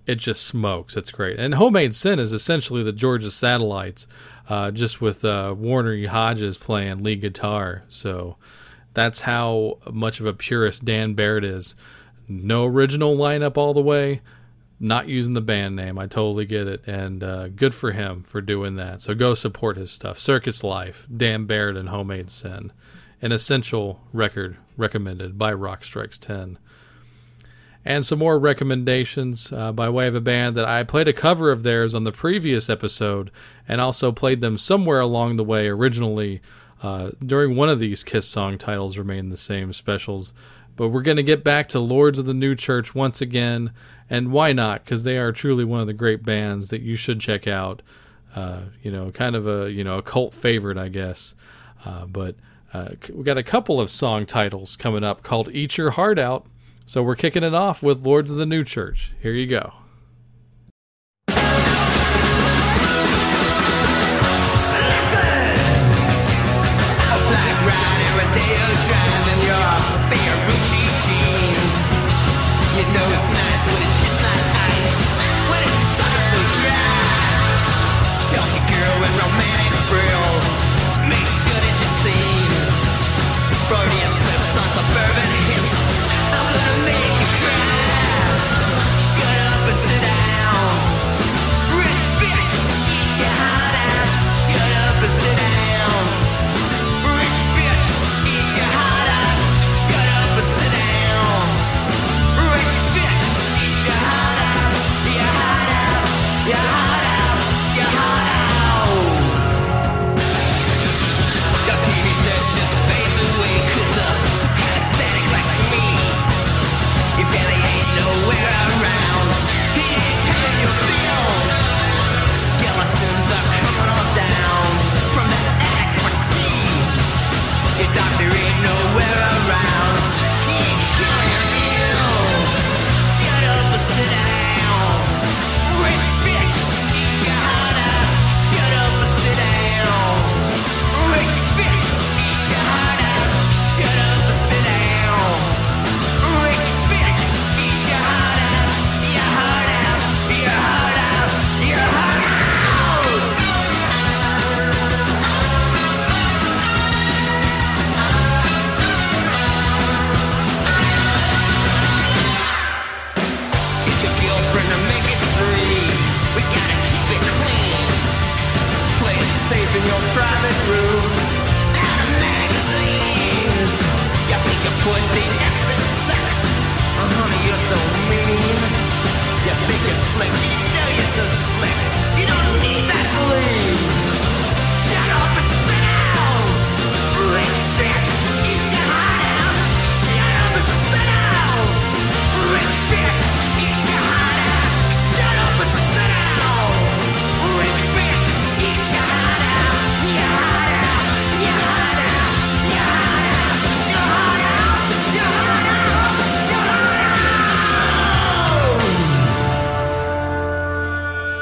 it 0.05 0.15
just 0.15 0.43
smokes. 0.43 0.95
It's 0.95 1.11
great. 1.11 1.37
And 1.39 1.55
Homemade 1.55 1.93
Sin 1.93 2.17
is 2.17 2.31
essentially 2.31 2.81
the 2.81 2.93
Georgia 2.93 3.31
Satellites, 3.31 4.07
uh, 4.47 4.71
just 4.71 5.01
with 5.01 5.25
uh, 5.25 5.53
Warner 5.57 5.91
E. 5.91 6.05
Hodges 6.05 6.57
playing 6.57 7.03
lead 7.03 7.19
guitar. 7.19 7.83
So 7.89 8.37
that's 8.93 9.21
how 9.21 9.79
much 9.91 10.21
of 10.21 10.25
a 10.25 10.31
purist 10.31 10.85
Dan 10.85 11.15
Baird 11.15 11.43
is. 11.43 11.75
No 12.29 12.63
original 12.63 13.17
lineup 13.17 13.57
all 13.57 13.73
the 13.73 13.81
way, 13.81 14.21
not 14.79 15.07
using 15.07 15.33
the 15.33 15.41
band 15.41 15.75
name. 15.75 15.97
I 15.97 16.07
totally 16.07 16.45
get 16.45 16.67
it. 16.67 16.85
And 16.87 17.23
uh, 17.23 17.47
good 17.49 17.73
for 17.73 17.91
him 17.91 18.23
for 18.23 18.41
doing 18.41 18.75
that. 18.75 19.01
So 19.01 19.13
go 19.13 19.33
support 19.33 19.77
his 19.77 19.91
stuff. 19.91 20.19
Circus 20.19 20.63
Life, 20.63 21.07
Dan 21.15 21.45
Baird, 21.45 21.77
and 21.77 21.89
Homemade 21.89 22.29
Sin. 22.29 22.71
An 23.21 23.31
essential 23.31 24.01
record 24.11 24.57
recommended 24.77 25.37
by 25.37 25.53
Rock 25.53 25.83
Strikes 25.83 26.17
10 26.17 26.57
and 27.85 28.03
some 28.03 28.17
more 28.17 28.39
recommendations 28.39 29.53
uh, 29.53 29.71
by 29.71 29.87
way 29.87 30.07
of 30.07 30.15
a 30.15 30.21
band 30.21 30.57
that 30.57 30.65
I 30.65 30.83
played 30.83 31.07
a 31.07 31.13
cover 31.13 31.51
of 31.51 31.61
theirs 31.61 31.93
on 31.93 32.03
the 32.03 32.11
previous 32.11 32.67
episode 32.67 33.29
and 33.67 33.79
also 33.79 34.11
played 34.11 34.41
them 34.41 34.57
somewhere 34.57 34.99
along 34.99 35.35
the 35.35 35.43
way 35.43 35.67
originally 35.67 36.41
uh, 36.81 37.11
during 37.23 37.55
one 37.55 37.69
of 37.69 37.79
these 37.79 38.03
Kiss 38.03 38.27
song 38.27 38.57
titles 38.57 38.97
remain 38.97 39.29
the 39.29 39.37
same 39.37 39.71
specials. 39.71 40.33
But 40.75 40.89
we're 40.89 41.03
going 41.03 41.17
to 41.17 41.23
get 41.23 41.43
back 41.43 41.69
to 41.69 41.79
Lords 41.79 42.19
of 42.19 42.25
the 42.25 42.33
New 42.33 42.55
Church 42.55 42.93
once 42.93 43.21
again, 43.21 43.71
and 44.09 44.31
why 44.31 44.53
not? 44.53 44.83
Because 44.83 45.03
they 45.03 45.17
are 45.17 45.31
truly 45.31 45.63
one 45.63 45.81
of 45.81 45.87
the 45.87 45.93
great 45.93 46.23
bands 46.23 46.69
that 46.69 46.81
you 46.81 46.95
should 46.95 47.19
check 47.19 47.47
out. 47.47 47.81
Uh, 48.35 48.65
you 48.83 48.91
know, 48.91 49.11
kind 49.11 49.35
of 49.35 49.47
a 49.47 49.71
you 49.71 49.83
know 49.83 49.97
a 49.97 50.01
cult 50.01 50.33
favorite, 50.33 50.77
I 50.77 50.89
guess. 50.89 51.33
Uh, 51.85 52.05
but 52.05 52.35
uh, 52.73 52.89
we 53.13 53.23
got 53.23 53.37
a 53.37 53.43
couple 53.43 53.79
of 53.79 53.89
song 53.89 54.25
titles 54.25 54.75
coming 54.75 55.03
up 55.03 55.23
called 55.23 55.49
"Eat 55.53 55.77
Your 55.77 55.91
Heart 55.91 56.19
Out." 56.19 56.45
So 56.85 57.01
we're 57.01 57.15
kicking 57.15 57.43
it 57.43 57.55
off 57.55 57.81
with 57.81 58.05
Lords 58.05 58.29
of 58.29 58.37
the 58.37 58.45
New 58.45 58.63
Church. 58.63 59.13
Here 59.21 59.33
you 59.33 59.47
go. 59.47 59.73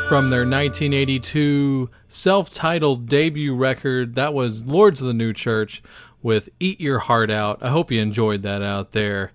From 0.08 0.30
their 0.30 0.42
1982 0.42 1.90
self 2.08 2.54
titled 2.54 3.08
debut 3.08 3.56
record, 3.56 4.16
that 4.16 4.34
was 4.34 4.66
Lords 4.66 5.02
of 5.02 5.08
the 5.08 5.14
New 5.14 5.34
Church 5.34 5.82
with 6.22 6.50
Eat 6.60 6.80
Your 6.80 7.00
Heart 7.00 7.32
Out. 7.32 7.64
I 7.64 7.70
hope 7.70 7.90
you 7.90 8.02
enjoyed 8.02 8.44
that 8.44 8.62
out 8.62 8.92
there. 8.92 9.32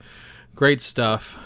Great 0.55 0.81
stuff. 0.81 1.39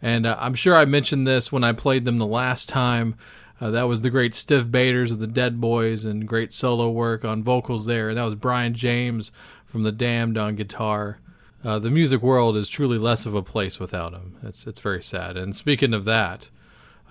And 0.00 0.26
uh, 0.26 0.36
I'm 0.40 0.54
sure 0.54 0.74
I 0.74 0.84
mentioned 0.84 1.26
this 1.26 1.52
when 1.52 1.64
I 1.64 1.72
played 1.72 2.04
them 2.04 2.18
the 2.18 2.26
last 2.26 2.68
time. 2.68 3.16
Uh, 3.60 3.70
that 3.70 3.84
was 3.84 4.00
the 4.00 4.10
great 4.10 4.32
Stiv 4.32 4.70
Bators 4.70 5.10
of 5.10 5.18
the 5.18 5.26
Dead 5.26 5.60
Boys 5.60 6.04
and 6.04 6.26
great 6.26 6.52
solo 6.52 6.90
work 6.90 7.24
on 7.24 7.42
vocals 7.42 7.86
there. 7.86 8.08
And 8.08 8.18
that 8.18 8.24
was 8.24 8.34
Brian 8.34 8.74
James 8.74 9.32
from 9.64 9.82
The 9.82 9.92
Damned 9.92 10.36
on 10.38 10.56
guitar. 10.56 11.18
Uh, 11.64 11.78
the 11.78 11.90
music 11.90 12.22
world 12.22 12.56
is 12.56 12.68
truly 12.68 12.98
less 12.98 13.26
of 13.26 13.34
a 13.34 13.42
place 13.42 13.78
without 13.78 14.12
him. 14.12 14.36
It's 14.42 14.66
it's 14.66 14.80
very 14.80 15.02
sad. 15.02 15.36
And 15.36 15.54
speaking 15.54 15.92
of 15.94 16.04
that, 16.04 16.50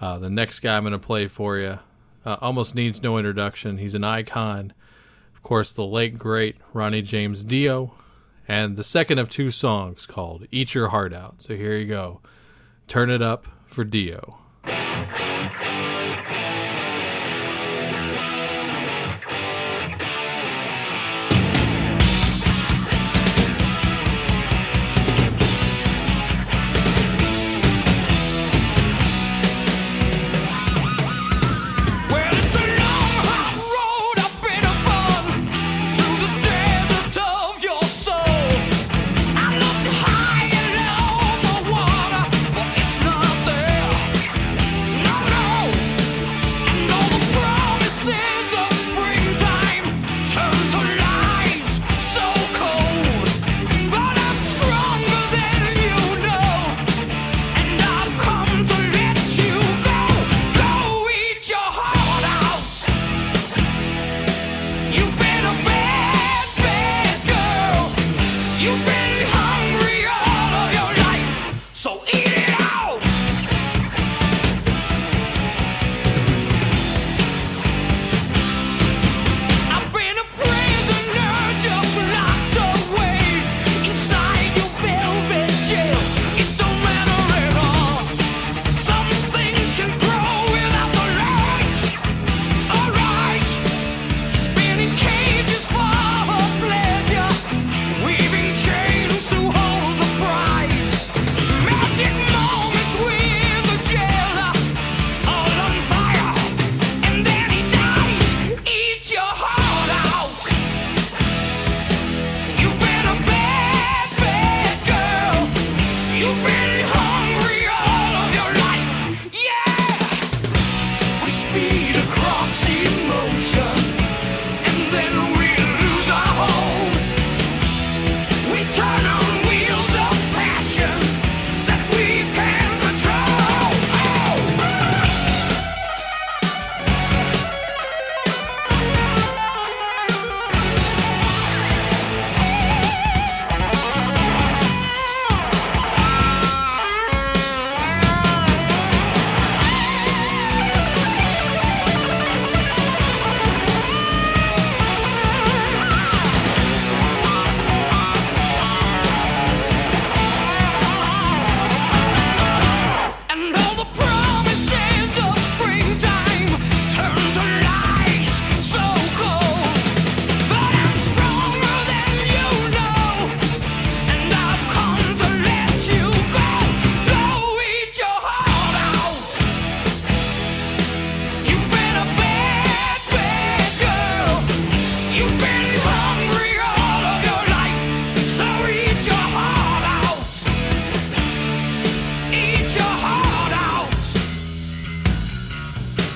uh, 0.02 0.18
the 0.20 0.30
next 0.30 0.60
guy 0.60 0.78
I'm 0.78 0.84
going 0.84 0.94
to 0.94 1.00
play 1.00 1.28
for 1.28 1.58
you 1.58 1.80
uh, 2.26 2.38
almost 2.42 2.76
needs 2.76 3.04
no 3.04 3.18
introduction. 3.18 3.78
He's 3.78 3.96
an 3.96 4.04
icon. 4.04 4.74
Of 5.34 5.44
course, 5.44 5.72
the 5.72 5.86
late 5.86 6.18
great 6.18 6.58
Ronnie 6.74 7.04
James 7.04 7.46
Dio, 7.46 7.94
and 8.48 8.76
the 8.76 8.84
second 8.84 9.20
of 9.20 9.30
two 9.30 9.52
songs 9.52 10.06
called 10.06 10.48
"Eat 10.52 10.74
Your 10.74 10.90
Heart 10.90 11.14
Out." 11.14 11.36
So 11.40 11.56
here 11.56 11.78
you 11.78 11.86
go. 11.86 12.22
Turn 12.88 13.10
it 13.10 13.22
up 13.22 13.48
for 13.68 13.84
Dio. 13.84 14.40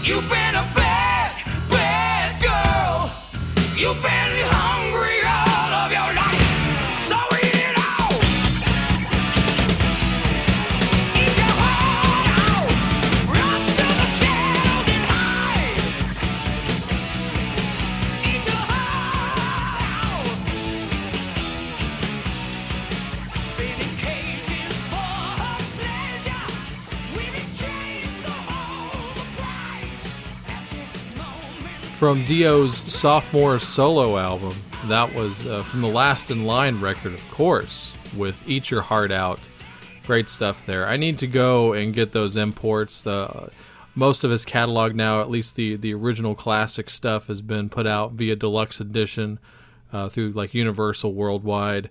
You 0.09 0.21
bet. 0.21 0.48
From 31.99 32.23
Dio's 32.27 32.77
sophomore 32.77 33.59
solo 33.59 34.17
album, 34.17 34.55
that 34.85 35.13
was 35.13 35.45
uh, 35.45 35.63
from 35.63 35.81
the 35.81 35.89
Last 35.89 36.31
in 36.31 36.45
Line 36.45 36.79
record, 36.79 37.13
of 37.13 37.29
course, 37.29 37.91
with 38.15 38.41
Eat 38.47 38.71
Your 38.71 38.83
Heart 38.83 39.11
Out. 39.11 39.41
Great 40.07 40.29
stuff 40.29 40.65
there. 40.65 40.87
I 40.87 40.95
need 40.95 41.19
to 41.19 41.27
go 41.27 41.73
and 41.73 41.93
get 41.93 42.13
those 42.13 42.37
imports. 42.37 43.05
Uh, 43.05 43.49
most 43.95 44.23
of 44.23 44.31
his 44.31 44.45
catalog 44.45 44.95
now, 44.95 45.19
at 45.19 45.29
least 45.29 45.57
the, 45.57 45.75
the 45.75 45.93
original 45.93 46.35
classic 46.35 46.89
stuff, 46.89 47.27
has 47.27 47.41
been 47.41 47.67
put 47.67 47.85
out 47.85 48.13
via 48.13 48.37
deluxe 48.37 48.79
edition 48.79 49.37
uh, 49.91 50.07
through 50.07 50.31
like 50.31 50.53
Universal 50.53 51.13
Worldwide. 51.13 51.89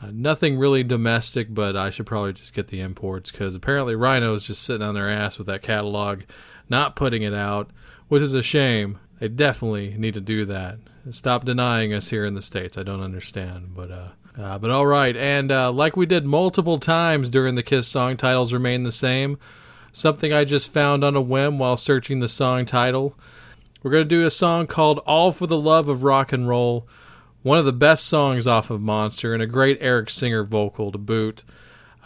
Uh, 0.00 0.08
nothing 0.10 0.56
really 0.56 0.82
domestic, 0.82 1.52
but 1.52 1.76
I 1.76 1.90
should 1.90 2.06
probably 2.06 2.32
just 2.32 2.54
get 2.54 2.68
the 2.68 2.80
imports 2.80 3.30
because 3.30 3.54
apparently 3.54 3.94
Rhino's 3.94 4.42
just 4.42 4.62
sitting 4.62 4.86
on 4.86 4.94
their 4.94 5.10
ass 5.10 5.36
with 5.36 5.48
that 5.48 5.60
catalog, 5.60 6.22
not 6.70 6.96
putting 6.96 7.20
it 7.20 7.34
out, 7.34 7.68
which 8.08 8.22
is 8.22 8.32
a 8.32 8.40
shame. 8.40 8.98
They 9.20 9.28
definitely 9.28 9.94
need 9.96 10.14
to 10.14 10.20
do 10.20 10.44
that. 10.46 10.78
Stop 11.10 11.44
denying 11.44 11.94
us 11.94 12.10
here 12.10 12.24
in 12.24 12.34
the 12.34 12.42
states. 12.42 12.76
I 12.76 12.82
don't 12.82 13.02
understand, 13.02 13.74
but 13.74 13.90
uh, 13.90 14.08
uh 14.36 14.58
but 14.58 14.70
all 14.70 14.86
right. 14.86 15.16
And 15.16 15.52
uh, 15.52 15.70
like 15.70 15.96
we 15.96 16.06
did 16.06 16.26
multiple 16.26 16.78
times 16.78 17.30
during 17.30 17.54
the 17.54 17.62
Kiss 17.62 17.86
song 17.86 18.16
titles 18.16 18.52
remain 18.52 18.82
the 18.82 18.92
same. 18.92 19.38
Something 19.92 20.32
I 20.32 20.44
just 20.44 20.72
found 20.72 21.04
on 21.04 21.14
a 21.14 21.20
whim 21.20 21.58
while 21.58 21.76
searching 21.76 22.20
the 22.20 22.28
song 22.28 22.64
title. 22.64 23.16
We're 23.82 23.92
gonna 23.92 24.04
do 24.04 24.26
a 24.26 24.30
song 24.30 24.66
called 24.66 24.98
"All 25.06 25.32
for 25.32 25.46
the 25.46 25.58
Love 25.58 25.88
of 25.88 26.02
Rock 26.02 26.32
and 26.32 26.48
Roll." 26.48 26.88
one 27.42 27.58
of 27.58 27.64
the 27.64 27.72
best 27.72 28.06
songs 28.06 28.46
off 28.46 28.70
of 28.70 28.80
Monster, 28.80 29.32
and 29.32 29.42
a 29.42 29.46
great 29.46 29.78
Eric 29.80 30.10
Singer 30.10 30.44
vocal 30.44 30.92
to 30.92 30.98
boot. 30.98 31.44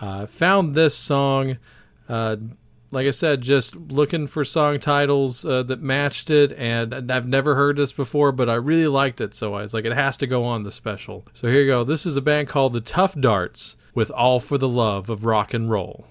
Uh, 0.01 0.27
found 0.27 0.75
this 0.75 0.95
song, 0.95 1.59
uh, 2.09 2.37
like 2.95 3.07
I 3.07 3.11
said, 3.11 3.41
just 3.43 3.77
looking 3.77 4.27
for 4.27 4.45
song 4.45 4.79
titles 4.79 5.45
uh, 5.45 5.63
that 5.65 5.83
matched 5.83 6.31
it, 6.31 6.53
and 6.53 7.11
I've 7.11 7.29
never 7.29 7.55
heard 7.55 7.77
this 7.77 7.93
before, 7.93 8.33
but 8.33 8.49
I 8.49 8.55
really 8.55 8.87
liked 8.87 9.21
it, 9.21 9.35
so 9.35 9.55
I 9.55 9.63
was 9.63 9.75
like, 9.75 9.85
it 9.85 9.93
has 9.93 10.17
to 10.19 10.27
go 10.27 10.45
on 10.45 10.63
the 10.63 10.71
special. 10.71 11.25
So 11.33 11.49
here 11.49 11.63
you 11.63 11.67
go. 11.67 11.85
This 11.85 12.07
is 12.07 12.17
a 12.17 12.23
band 12.23 12.49
called 12.49 12.73
the 12.73 12.81
Tuff 12.81 13.19
Darts 13.19 13.77
with 13.95 14.11
All 14.13 14.41
for 14.41 14.57
the 14.57 14.69
Love 14.69 15.11
of 15.11 15.25
Rock 15.25 15.53
and 15.53 15.71
Roll. 15.71 16.07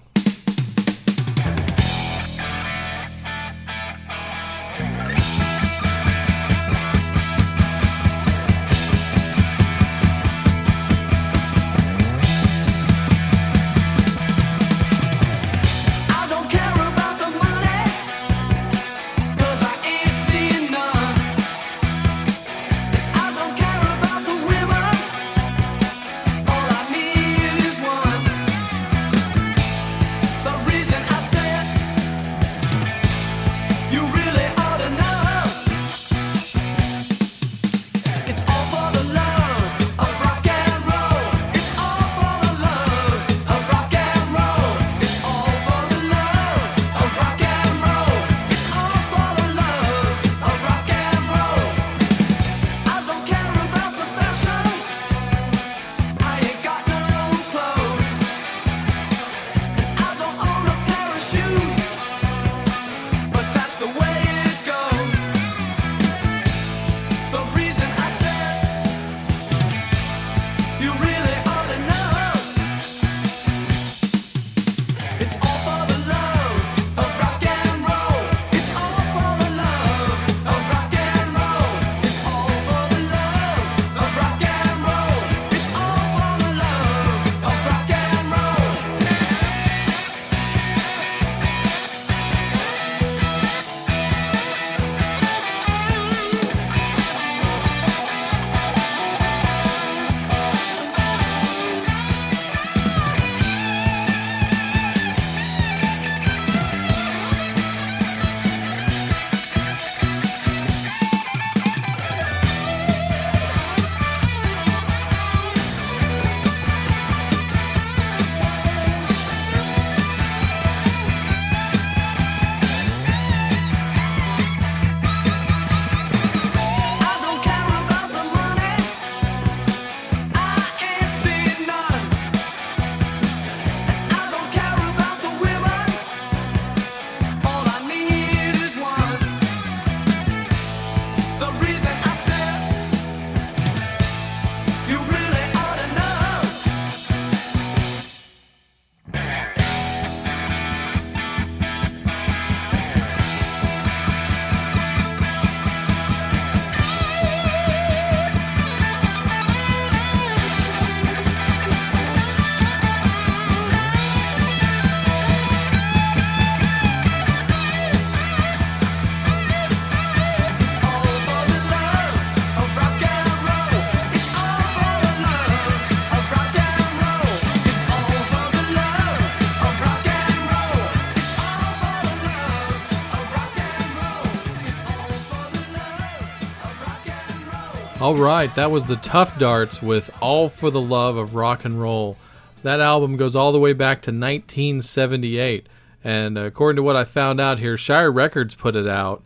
All 188.04 188.16
right, 188.16 188.54
that 188.54 188.70
was 188.70 188.84
the 188.84 188.96
Tuff 188.96 189.38
Darts 189.38 189.80
with 189.80 190.10
All 190.20 190.50
for 190.50 190.70
the 190.70 190.78
Love 190.78 191.16
of 191.16 191.34
Rock 191.34 191.64
and 191.64 191.80
Roll. 191.80 192.18
That 192.62 192.78
album 192.78 193.16
goes 193.16 193.34
all 193.34 193.50
the 193.50 193.58
way 193.58 193.72
back 193.72 194.02
to 194.02 194.10
1978, 194.10 195.66
and 196.04 196.36
according 196.36 196.76
to 196.76 196.82
what 196.82 196.96
I 196.96 197.04
found 197.04 197.40
out 197.40 197.60
here, 197.60 197.78
Sire 197.78 198.12
Records 198.12 198.54
put 198.54 198.76
it 198.76 198.86
out. 198.86 199.24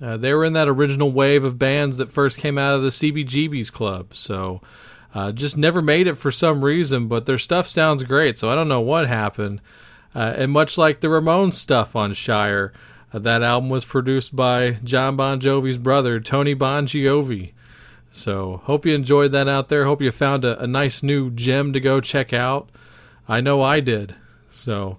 Uh, 0.00 0.16
they 0.16 0.32
were 0.32 0.46
in 0.46 0.54
that 0.54 0.66
original 0.66 1.12
wave 1.12 1.44
of 1.44 1.58
bands 1.58 1.98
that 1.98 2.10
first 2.10 2.38
came 2.38 2.56
out 2.56 2.74
of 2.74 2.82
the 2.82 2.88
CBGB's 2.88 3.68
club. 3.68 4.14
So 4.14 4.62
uh, 5.14 5.30
just 5.30 5.58
never 5.58 5.82
made 5.82 6.06
it 6.06 6.16
for 6.16 6.30
some 6.30 6.64
reason, 6.64 7.08
but 7.08 7.26
their 7.26 7.36
stuff 7.36 7.68
sounds 7.68 8.02
great. 8.02 8.38
So 8.38 8.48
I 8.50 8.54
don't 8.54 8.66
know 8.66 8.80
what 8.80 9.08
happened. 9.08 9.60
Uh, 10.14 10.32
and 10.38 10.52
much 10.52 10.78
like 10.78 11.00
the 11.00 11.08
Ramones 11.08 11.52
stuff 11.52 11.94
on 11.94 12.14
Sire, 12.14 12.72
uh, 13.12 13.18
that 13.18 13.42
album 13.42 13.68
was 13.68 13.84
produced 13.84 14.34
by 14.34 14.78
Jon 14.82 15.16
Bon 15.16 15.38
Jovi's 15.38 15.76
brother, 15.76 16.18
Tony 16.18 16.54
Bongiovi. 16.54 17.52
So 18.16 18.62
hope 18.64 18.86
you 18.86 18.94
enjoyed 18.94 19.32
that 19.32 19.46
out 19.46 19.68
there. 19.68 19.84
Hope 19.84 20.00
you 20.00 20.10
found 20.10 20.42
a, 20.44 20.60
a 20.62 20.66
nice 20.66 21.02
new 21.02 21.30
gem 21.30 21.74
to 21.74 21.80
go 21.80 22.00
check 22.00 22.32
out. 22.32 22.70
I 23.28 23.42
know 23.42 23.62
I 23.62 23.80
did. 23.80 24.16
So, 24.50 24.96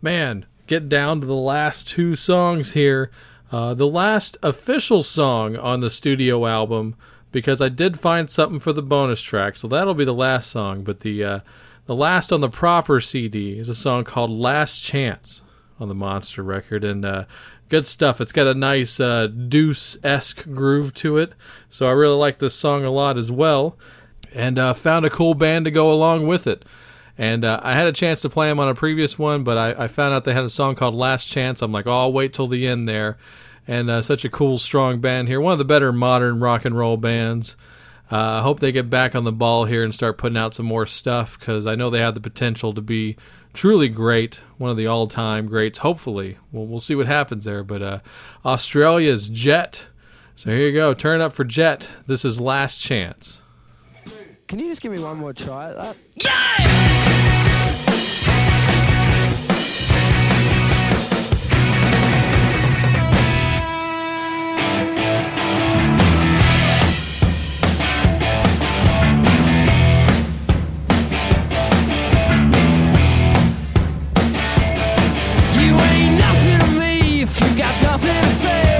man, 0.00 0.46
get 0.68 0.88
down 0.88 1.20
to 1.20 1.26
the 1.26 1.34
last 1.34 1.88
two 1.88 2.14
songs 2.14 2.72
here. 2.72 3.10
Uh, 3.50 3.74
the 3.74 3.88
last 3.88 4.36
official 4.40 5.02
song 5.02 5.56
on 5.56 5.80
the 5.80 5.90
studio 5.90 6.46
album, 6.46 6.94
because 7.32 7.60
I 7.60 7.68
did 7.68 7.98
find 7.98 8.30
something 8.30 8.60
for 8.60 8.72
the 8.72 8.82
bonus 8.82 9.20
track, 9.20 9.56
so 9.56 9.66
that'll 9.66 9.92
be 9.92 10.04
the 10.04 10.14
last 10.14 10.48
song. 10.48 10.84
But 10.84 11.00
the 11.00 11.24
uh, 11.24 11.40
the 11.86 11.96
last 11.96 12.32
on 12.32 12.40
the 12.40 12.48
proper 12.48 13.00
CD 13.00 13.58
is 13.58 13.68
a 13.68 13.74
song 13.74 14.04
called 14.04 14.30
"Last 14.30 14.78
Chance" 14.78 15.42
on 15.80 15.88
the 15.88 15.94
Monster 15.94 16.42
record, 16.42 16.84
and 16.84 17.04
uh, 17.04 17.24
good 17.74 17.86
stuff. 17.86 18.20
It's 18.20 18.30
got 18.30 18.46
a 18.46 18.54
nice 18.54 19.00
uh, 19.00 19.26
Deuce 19.26 19.96
esque 20.04 20.44
groove 20.44 20.94
to 20.94 21.18
it, 21.18 21.32
so 21.68 21.88
I 21.88 21.90
really 21.90 22.14
like 22.14 22.38
this 22.38 22.54
song 22.54 22.84
a 22.84 22.90
lot 22.90 23.18
as 23.18 23.32
well. 23.32 23.76
And 24.32 24.60
uh, 24.60 24.74
found 24.74 25.04
a 25.04 25.10
cool 25.10 25.34
band 25.34 25.64
to 25.64 25.72
go 25.72 25.92
along 25.92 26.28
with 26.28 26.46
it. 26.46 26.64
And 27.18 27.44
uh, 27.44 27.58
I 27.64 27.74
had 27.74 27.88
a 27.88 27.92
chance 27.92 28.20
to 28.20 28.28
play 28.28 28.46
them 28.46 28.60
on 28.60 28.68
a 28.68 28.76
previous 28.76 29.18
one, 29.18 29.42
but 29.42 29.58
I, 29.58 29.84
I, 29.84 29.88
found 29.88 30.14
out 30.14 30.24
they 30.24 30.34
had 30.34 30.44
a 30.44 30.48
song 30.48 30.76
called 30.76 30.94
Last 30.94 31.26
Chance. 31.26 31.62
I'm 31.62 31.72
like, 31.72 31.88
oh, 31.88 32.02
I'll 32.02 32.12
wait 32.12 32.32
till 32.32 32.46
the 32.46 32.64
end 32.68 32.88
there. 32.88 33.18
And 33.66 33.90
uh, 33.90 34.02
such 34.02 34.24
a 34.24 34.28
cool, 34.28 34.58
strong 34.58 35.00
band 35.00 35.26
here. 35.26 35.40
One 35.40 35.52
of 35.52 35.58
the 35.58 35.64
better 35.64 35.92
modern 35.92 36.38
rock 36.38 36.64
and 36.64 36.78
roll 36.78 36.96
bands. 36.96 37.56
Uh, 38.10 38.38
I 38.38 38.42
hope 38.42 38.60
they 38.60 38.70
get 38.70 38.88
back 38.88 39.16
on 39.16 39.24
the 39.24 39.32
ball 39.32 39.64
here 39.64 39.82
and 39.82 39.92
start 39.92 40.18
putting 40.18 40.38
out 40.38 40.54
some 40.54 40.66
more 40.66 40.86
stuff 40.86 41.36
because 41.40 41.66
I 41.66 41.74
know 41.74 41.90
they 41.90 41.98
have 41.98 42.14
the 42.14 42.20
potential 42.20 42.72
to 42.72 42.80
be 42.80 43.16
truly 43.54 43.88
great, 43.88 44.42
one 44.58 44.70
of 44.70 44.76
the 44.76 44.86
all 44.86 45.06
time 45.06 45.46
greats, 45.46 45.78
hopefully. 45.78 46.36
Well, 46.52 46.66
we'll 46.66 46.80
see 46.80 46.94
what 46.94 47.06
happens 47.06 47.46
there. 47.46 47.64
But 47.64 47.82
uh, 47.82 47.98
Australia's 48.44 49.30
Jet. 49.30 49.86
So 50.34 50.50
here 50.50 50.66
you 50.66 50.72
go. 50.72 50.92
Turn 50.92 51.22
up 51.22 51.32
for 51.32 51.44
Jet. 51.44 51.88
This 52.06 52.24
is 52.24 52.40
Last 52.40 52.78
Chance. 52.78 53.40
Can 54.46 54.58
you 54.58 54.66
just 54.66 54.82
give 54.82 54.92
me 54.92 55.02
one 55.02 55.16
more 55.16 55.32
try 55.32 55.70
at 55.70 55.76
that? 55.76 55.96
You 57.26 57.33
you 77.40 77.56
got 77.56 77.82
nothing 77.82 78.22
to 78.22 78.34
say. 78.36 78.73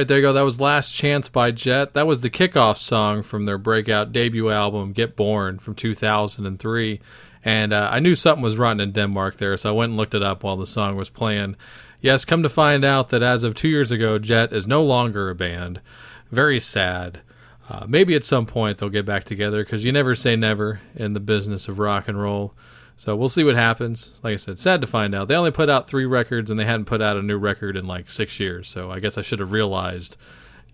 Right, 0.00 0.08
there 0.08 0.16
you 0.16 0.22
go. 0.22 0.32
That 0.32 0.46
was 0.46 0.58
Last 0.58 0.94
Chance 0.94 1.28
by 1.28 1.50
Jet. 1.50 1.92
That 1.92 2.06
was 2.06 2.22
the 2.22 2.30
kickoff 2.30 2.78
song 2.78 3.22
from 3.22 3.44
their 3.44 3.58
breakout 3.58 4.12
debut 4.12 4.48
album, 4.48 4.92
Get 4.92 5.14
Born, 5.14 5.58
from 5.58 5.74
2003. 5.74 7.00
And 7.44 7.72
uh, 7.74 7.90
I 7.92 7.98
knew 7.98 8.14
something 8.14 8.42
was 8.42 8.56
rotten 8.56 8.80
in 8.80 8.92
Denmark 8.92 9.36
there, 9.36 9.58
so 9.58 9.68
I 9.68 9.76
went 9.76 9.90
and 9.90 9.98
looked 9.98 10.14
it 10.14 10.22
up 10.22 10.42
while 10.42 10.56
the 10.56 10.66
song 10.66 10.96
was 10.96 11.10
playing. 11.10 11.54
Yes, 12.00 12.24
come 12.24 12.42
to 12.42 12.48
find 12.48 12.82
out 12.82 13.10
that 13.10 13.22
as 13.22 13.44
of 13.44 13.54
two 13.54 13.68
years 13.68 13.92
ago, 13.92 14.18
Jet 14.18 14.54
is 14.54 14.66
no 14.66 14.82
longer 14.82 15.28
a 15.28 15.34
band. 15.34 15.82
Very 16.30 16.60
sad. 16.60 17.20
Uh, 17.68 17.84
maybe 17.86 18.14
at 18.14 18.24
some 18.24 18.46
point 18.46 18.78
they'll 18.78 18.88
get 18.88 19.04
back 19.04 19.24
together 19.24 19.62
because 19.62 19.84
you 19.84 19.92
never 19.92 20.14
say 20.14 20.34
never 20.34 20.80
in 20.94 21.12
the 21.12 21.20
business 21.20 21.68
of 21.68 21.78
rock 21.78 22.08
and 22.08 22.18
roll. 22.18 22.54
So 23.00 23.16
we'll 23.16 23.30
see 23.30 23.44
what 23.44 23.54
happens. 23.56 24.10
Like 24.22 24.34
I 24.34 24.36
said, 24.36 24.58
sad 24.58 24.82
to 24.82 24.86
find 24.86 25.14
out. 25.14 25.26
They 25.26 25.34
only 25.34 25.50
put 25.50 25.70
out 25.70 25.88
three 25.88 26.04
records 26.04 26.50
and 26.50 26.60
they 26.60 26.66
hadn't 26.66 26.84
put 26.84 27.00
out 27.00 27.16
a 27.16 27.22
new 27.22 27.38
record 27.38 27.74
in 27.74 27.86
like 27.86 28.10
six 28.10 28.38
years. 28.38 28.68
So 28.68 28.90
I 28.90 29.00
guess 29.00 29.16
I 29.16 29.22
should 29.22 29.38
have 29.38 29.52
realized, 29.52 30.18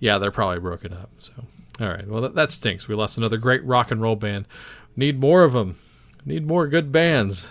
yeah, 0.00 0.18
they're 0.18 0.32
probably 0.32 0.58
broken 0.58 0.92
up. 0.92 1.08
So, 1.20 1.32
all 1.80 1.86
right. 1.86 2.04
Well, 2.04 2.22
that, 2.22 2.34
that 2.34 2.50
stinks. 2.50 2.88
We 2.88 2.96
lost 2.96 3.16
another 3.16 3.36
great 3.36 3.64
rock 3.64 3.92
and 3.92 4.02
roll 4.02 4.16
band. 4.16 4.48
Need 4.96 5.20
more 5.20 5.44
of 5.44 5.52
them. 5.52 5.78
Need 6.24 6.48
more 6.48 6.66
good 6.66 6.90
bands. 6.90 7.48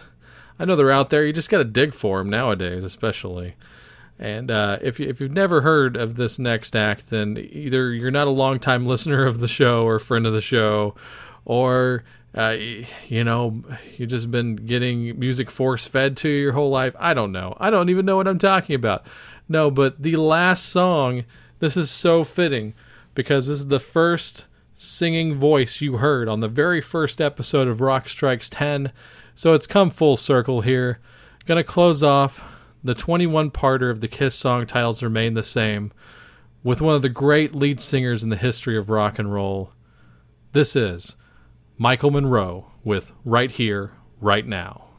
I 0.60 0.66
know 0.66 0.76
they're 0.76 0.92
out 0.92 1.10
there. 1.10 1.26
You 1.26 1.32
just 1.32 1.50
got 1.50 1.60
to 1.60 1.64
dig 1.64 1.94
for 1.94 2.18
them 2.18 2.30
nowadays, 2.30 2.84
especially. 2.84 3.56
And 4.20 4.52
uh, 4.52 4.80
if 4.82 5.00
you, 5.00 5.08
if 5.08 5.22
you've 5.22 5.32
never 5.32 5.62
heard 5.62 5.96
of 5.96 6.18
this 6.18 6.38
next 6.38 6.76
act, 6.76 7.12
then 7.12 7.38
either 7.38 7.94
you're 7.94 8.12
not 8.12 8.28
a 8.28 8.32
longtime 8.32 8.86
listener 8.88 9.26
of 9.26 9.40
the 9.40 9.48
show 9.48 9.86
or 9.86 10.00
friend 10.00 10.28
of 10.28 10.34
the 10.34 10.42
show, 10.42 10.96
or 11.46 12.04
uh, 12.36 12.56
you 13.08 13.24
know 13.24 13.64
you've 13.98 14.10
just 14.10 14.30
been 14.30 14.56
getting 14.56 15.18
music 15.18 15.50
force 15.50 15.86
fed 15.86 16.18
to 16.18 16.30
you 16.30 16.36
your 16.36 16.52
whole 16.54 16.70
life. 16.70 16.96
I 17.00 17.14
don't 17.14 17.32
know. 17.32 17.56
I 17.60 17.70
don't 17.70 17.90
even 17.90 18.06
know 18.06 18.18
what 18.18 18.28
I'm 18.28 18.40
talking 18.40 18.76
about. 18.76 19.06
No, 19.48 19.72
but 19.72 20.02
the 20.02 20.16
last 20.18 20.66
song. 20.66 21.26
This 21.60 21.78
is 21.78 21.90
so 21.90 22.26
fitting 22.26 22.74
because 23.14 23.48
this 23.48 23.60
is 23.60 23.68
the 23.70 23.80
first 23.80 24.46
singing 24.76 25.36
voice 25.36 25.80
you 25.80 25.98
heard 25.98 26.28
on 26.28 26.42
the 26.42 26.50
very 26.50 26.82
first 26.82 27.22
episode 27.22 27.68
of 27.68 27.80
Rock 27.80 28.10
Strikes 28.10 28.50
10. 28.50 28.92
So 29.36 29.54
it's 29.54 29.66
come 29.66 29.90
full 29.90 30.18
circle 30.18 30.62
here. 30.62 31.00
Gonna 31.46 31.64
close 31.64 32.04
off 32.04 32.44
the 32.84 32.94
21 32.94 33.52
parter 33.52 33.90
of 33.90 34.02
the 34.02 34.08
Kiss 34.08 34.36
song 34.36 34.68
titles 34.68 35.02
remain 35.02 35.34
the 35.34 35.44
same 35.44 35.92
with 36.64 36.82
one 36.82 36.96
of 36.96 37.02
the 37.02 37.10
great 37.10 37.56
lead 37.56 37.80
singers 37.80 38.22
in 38.22 38.30
the 38.30 38.36
history 38.36 38.78
of 38.78 38.90
rock 38.90 39.18
and 39.18 39.34
roll. 39.34 39.72
This 40.52 40.76
is 40.76 41.16
Michael 41.78 42.12
Monroe 42.12 42.72
with 42.86 43.12
Right 43.26 43.52
Here, 43.52 43.92
Right 44.22 44.48
Now. 44.48 44.95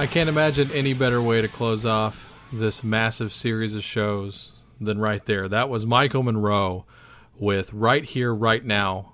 I 0.00 0.06
can't 0.06 0.30
imagine 0.30 0.70
any 0.72 0.94
better 0.94 1.20
way 1.20 1.42
to 1.42 1.46
close 1.46 1.84
off 1.84 2.32
this 2.50 2.82
massive 2.82 3.34
series 3.34 3.74
of 3.74 3.84
shows 3.84 4.52
than 4.80 4.98
right 4.98 5.22
there. 5.26 5.46
That 5.46 5.68
was 5.68 5.84
Michael 5.84 6.22
Monroe 6.22 6.86
with 7.38 7.70
Right 7.74 8.02
Here, 8.02 8.34
Right 8.34 8.64
Now. 8.64 9.12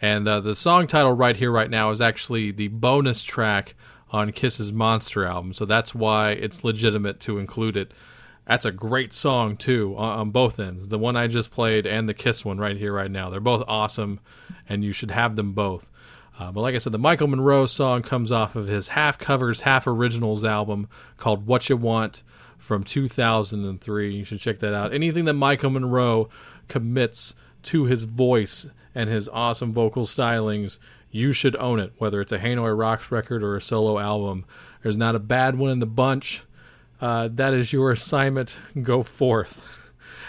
And 0.00 0.26
uh, 0.26 0.40
the 0.40 0.54
song 0.54 0.86
title 0.86 1.12
Right 1.12 1.36
Here, 1.36 1.50
Right 1.50 1.68
Now 1.68 1.90
is 1.90 2.00
actually 2.00 2.52
the 2.52 2.68
bonus 2.68 3.22
track 3.22 3.74
on 4.12 4.32
Kiss's 4.32 4.72
Monster 4.72 5.26
album. 5.26 5.52
So 5.52 5.66
that's 5.66 5.94
why 5.94 6.30
it's 6.30 6.64
legitimate 6.64 7.20
to 7.20 7.36
include 7.36 7.76
it. 7.76 7.92
That's 8.46 8.64
a 8.64 8.72
great 8.72 9.12
song, 9.12 9.58
too, 9.58 9.94
on, 9.98 10.20
on 10.20 10.30
both 10.30 10.58
ends. 10.58 10.88
The 10.88 10.98
one 10.98 11.16
I 11.16 11.26
just 11.26 11.50
played 11.50 11.86
and 11.86 12.08
the 12.08 12.14
Kiss 12.14 12.46
one 12.46 12.56
right 12.56 12.78
here, 12.78 12.94
right 12.94 13.10
now. 13.10 13.28
They're 13.28 13.40
both 13.40 13.64
awesome, 13.68 14.20
and 14.66 14.82
you 14.82 14.92
should 14.92 15.10
have 15.10 15.36
them 15.36 15.52
both. 15.52 15.90
Uh, 16.38 16.50
but 16.50 16.62
like 16.62 16.74
I 16.74 16.78
said, 16.78 16.92
the 16.92 16.98
Michael 16.98 17.28
Monroe 17.28 17.66
song 17.66 18.02
comes 18.02 18.32
off 18.32 18.56
of 18.56 18.66
his 18.66 18.88
half 18.88 19.18
covers, 19.18 19.60
half 19.60 19.86
originals 19.86 20.44
album 20.44 20.88
called 21.16 21.46
What 21.46 21.68
You 21.68 21.76
Want 21.76 22.22
from 22.58 22.82
2003. 22.82 24.14
You 24.14 24.24
should 24.24 24.40
check 24.40 24.58
that 24.58 24.74
out. 24.74 24.92
Anything 24.92 25.26
that 25.26 25.34
Michael 25.34 25.70
Monroe 25.70 26.28
commits 26.66 27.34
to 27.64 27.84
his 27.84 28.02
voice 28.02 28.66
and 28.94 29.08
his 29.08 29.28
awesome 29.28 29.72
vocal 29.72 30.06
stylings, 30.06 30.78
you 31.10 31.32
should 31.32 31.54
own 31.56 31.78
it, 31.78 31.92
whether 31.98 32.20
it's 32.20 32.32
a 32.32 32.38
Hanoi 32.38 32.76
Rocks 32.76 33.12
record 33.12 33.44
or 33.44 33.56
a 33.56 33.60
solo 33.62 34.00
album. 34.00 34.44
There's 34.82 34.98
not 34.98 35.14
a 35.14 35.20
bad 35.20 35.56
one 35.56 35.70
in 35.70 35.78
the 35.78 35.86
bunch. 35.86 36.42
Uh, 37.00 37.28
that 37.32 37.54
is 37.54 37.72
your 37.72 37.92
assignment. 37.92 38.58
Go 38.82 39.04
forth. 39.04 39.64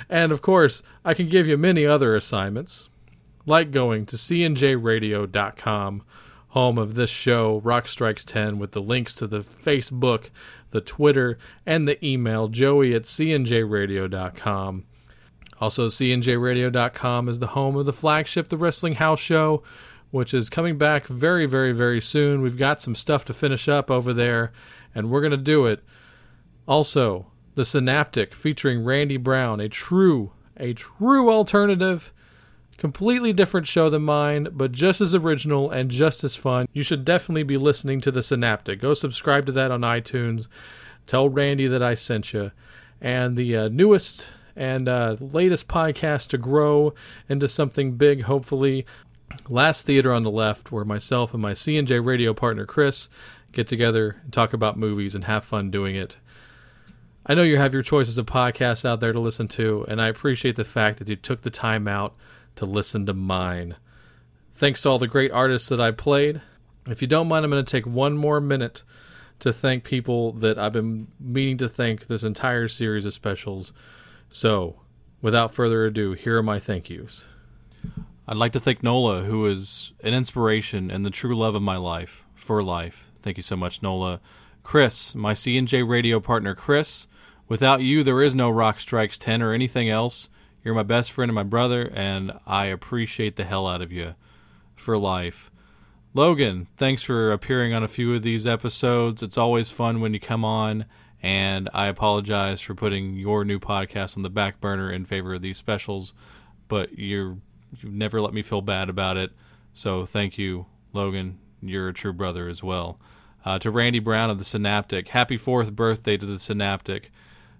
And 0.07 0.31
of 0.31 0.41
course, 0.41 0.83
I 1.03 1.15
can 1.15 1.29
give 1.29 1.47
you 1.47 1.57
many 1.57 1.85
other 1.85 2.15
assignments 2.15 2.89
like 3.45 3.71
going 3.71 4.05
to 4.07 4.15
cnjradio.com, 4.15 6.03
home 6.49 6.77
of 6.77 6.95
this 6.95 7.09
show, 7.09 7.59
Rock 7.63 7.87
Strikes 7.87 8.25
10, 8.25 8.59
with 8.59 8.71
the 8.71 8.81
links 8.81 9.13
to 9.15 9.27
the 9.27 9.41
Facebook, 9.41 10.29
the 10.71 10.81
Twitter, 10.81 11.37
and 11.65 11.87
the 11.87 12.03
email, 12.05 12.47
joey 12.47 12.93
at 12.93 13.03
cnjradio.com. 13.03 14.85
Also, 15.61 15.87
cnjradio.com 15.87 17.29
is 17.29 17.39
the 17.39 17.47
home 17.47 17.75
of 17.77 17.85
the 17.85 17.93
flagship 17.93 18.49
The 18.49 18.57
Wrestling 18.57 18.95
House 18.95 19.19
Show, 19.19 19.63
which 20.11 20.33
is 20.33 20.49
coming 20.49 20.77
back 20.77 21.07
very, 21.07 21.45
very, 21.45 21.71
very 21.71 22.01
soon. 22.01 22.41
We've 22.41 22.57
got 22.57 22.81
some 22.81 22.95
stuff 22.95 23.25
to 23.25 23.33
finish 23.33 23.67
up 23.67 23.89
over 23.89 24.13
there, 24.13 24.51
and 24.93 25.09
we're 25.09 25.21
going 25.21 25.31
to 25.31 25.37
do 25.37 25.65
it. 25.65 25.83
Also, 26.67 27.27
The 27.55 27.63
Synaptic 27.63 28.33
featuring 28.33 28.83
Randy 28.83 29.17
Brown, 29.17 29.59
a 29.59 29.69
true, 29.69 30.31
a 30.57 30.73
true 30.73 31.29
alternative 31.29 32.11
completely 32.77 33.33
different 33.33 33.67
show 33.67 33.89
than 33.89 34.03
mine, 34.03 34.49
but 34.51 34.71
just 34.71 35.01
as 35.01 35.15
original 35.15 35.69
and 35.69 35.89
just 35.89 36.23
as 36.23 36.35
fun. 36.35 36.67
You 36.73 36.83
should 36.83 37.05
definitely 37.05 37.43
be 37.43 37.57
listening 37.57 38.01
to 38.01 38.11
the 38.11 38.21
Synaptic. 38.21 38.81
Go 38.81 38.93
subscribe 38.93 39.45
to 39.45 39.51
that 39.53 39.71
on 39.71 39.81
iTunes. 39.81 40.47
Tell 41.07 41.29
Randy 41.29 41.67
that 41.67 41.83
I 41.83 41.93
sent 41.93 42.33
you. 42.33 42.51
And 42.99 43.37
the 43.37 43.55
uh, 43.55 43.67
newest 43.69 44.29
and 44.55 44.87
uh, 44.87 45.17
latest 45.19 45.67
podcast 45.67 46.29
to 46.29 46.37
grow 46.37 46.93
into 47.27 47.47
something 47.47 47.93
big, 47.93 48.23
hopefully. 48.23 48.85
Last 49.49 49.85
Theater 49.85 50.13
on 50.13 50.23
the 50.23 50.31
Left, 50.31 50.71
where 50.71 50.85
myself 50.85 51.33
and 51.33 51.41
my 51.41 51.51
CNJ 51.51 52.03
radio 52.03 52.33
partner 52.33 52.65
Chris 52.65 53.09
get 53.51 53.67
together 53.67 54.21
and 54.23 54.31
talk 54.31 54.53
about 54.53 54.77
movies 54.77 55.15
and 55.15 55.25
have 55.25 55.43
fun 55.43 55.71
doing 55.71 55.95
it. 55.95 56.17
I 57.25 57.33
know 57.33 57.43
you 57.43 57.57
have 57.57 57.73
your 57.73 57.81
choices 57.81 58.17
of 58.17 58.27
podcasts 58.27 58.85
out 58.85 58.99
there 58.99 59.11
to 59.11 59.19
listen 59.19 59.47
to, 59.49 59.85
and 59.87 60.01
I 60.01 60.07
appreciate 60.07 60.55
the 60.55 60.63
fact 60.63 60.99
that 60.99 61.09
you 61.09 61.15
took 61.15 61.41
the 61.41 61.49
time 61.49 61.87
out 61.87 62.15
to 62.55 62.65
listen 62.65 63.05
to 63.05 63.13
mine. 63.13 63.75
Thanks 64.53 64.81
to 64.81 64.89
all 64.89 64.99
the 64.99 65.07
great 65.07 65.31
artists 65.31 65.69
that 65.69 65.81
I 65.81 65.91
played. 65.91 66.41
If 66.87 67.01
you 67.01 67.07
don't 67.07 67.27
mind, 67.27 67.43
I'm 67.43 67.51
going 67.51 67.63
to 67.63 67.71
take 67.71 67.85
one 67.85 68.17
more 68.17 68.39
minute 68.39 68.83
to 69.39 69.51
thank 69.51 69.83
people 69.83 70.31
that 70.33 70.57
I've 70.57 70.73
been 70.73 71.07
meaning 71.19 71.57
to 71.57 71.67
thank 71.67 72.07
this 72.07 72.23
entire 72.23 72.67
series 72.67 73.05
of 73.05 73.13
specials. 73.13 73.73
So, 74.29 74.81
without 75.21 75.53
further 75.53 75.85
ado, 75.85 76.13
here 76.13 76.37
are 76.37 76.43
my 76.43 76.59
thank 76.59 76.89
yous. 76.89 77.25
I'd 78.27 78.37
like 78.37 78.53
to 78.53 78.59
thank 78.59 78.81
Nola, 78.81 79.23
who 79.23 79.45
is 79.45 79.93
an 80.03 80.13
inspiration 80.13 80.89
and 80.89 81.05
the 81.05 81.11
true 81.11 81.37
love 81.37 81.53
of 81.53 81.61
my 81.61 81.77
life, 81.77 82.25
for 82.33 82.63
life. 82.63 83.11
Thank 83.21 83.37
you 83.37 83.43
so 83.43 83.55
much, 83.55 83.81
Nola. 83.81 84.19
Chris, 84.63 85.13
my 85.13 85.33
CNJ 85.33 85.87
radio 85.87 86.19
partner, 86.19 86.55
Chris. 86.55 87.07
Without 87.47 87.81
you, 87.81 88.03
there 88.03 88.23
is 88.23 88.33
no 88.33 88.49
Rock 88.49 88.79
Strikes 88.79 89.19
10 89.19 89.43
or 89.43 89.53
anything 89.53 89.89
else. 89.89 90.29
You're 90.65 90.73
my 90.73 90.81
best 90.81 91.11
friend 91.11 91.29
and 91.29 91.35
my 91.35 91.43
brother, 91.43 91.91
and 91.93 92.39
I 92.47 92.65
appreciate 92.65 93.35
the 93.35 93.43
hell 93.43 93.67
out 93.67 93.83
of 93.83 93.91
you 93.91 94.15
for 94.75 94.97
life. 94.97 95.51
Logan, 96.15 96.65
thanks 96.75 97.03
for 97.03 97.31
appearing 97.31 97.75
on 97.75 97.83
a 97.83 97.87
few 97.87 98.15
of 98.15 98.23
these 98.23 98.47
episodes. 98.47 99.21
It's 99.21 99.37
always 99.37 99.69
fun 99.69 100.01
when 100.01 100.15
you 100.15 100.19
come 100.19 100.43
on, 100.43 100.85
and 101.21 101.69
I 101.71 101.85
apologize 101.85 102.61
for 102.61 102.73
putting 102.73 103.13
your 103.13 103.45
new 103.45 103.59
podcast 103.59 104.17
on 104.17 104.23
the 104.23 104.29
back 104.31 104.59
burner 104.59 104.91
in 104.91 105.05
favor 105.05 105.35
of 105.35 105.43
these 105.43 105.59
specials, 105.59 106.15
but 106.67 106.97
you're 106.97 107.37
you've 107.77 107.93
never 107.93 108.19
let 108.19 108.33
me 108.33 108.41
feel 108.41 108.61
bad 108.61 108.89
about 108.89 109.17
it. 109.17 109.33
So 109.71 110.03
thank 110.03 110.39
you, 110.39 110.65
Logan. 110.93 111.37
You're 111.61 111.89
a 111.89 111.93
true 111.93 112.13
brother 112.13 112.49
as 112.49 112.63
well. 112.63 112.99
Uh, 113.45 113.59
to 113.59 113.69
Randy 113.69 113.99
Brown 113.99 114.31
of 114.31 114.39
the 114.39 114.43
Synaptic, 114.43 115.09
happy 115.09 115.37
fourth 115.37 115.75
birthday 115.75 116.17
to 116.17 116.25
the 116.25 116.39
Synaptic 116.39 117.11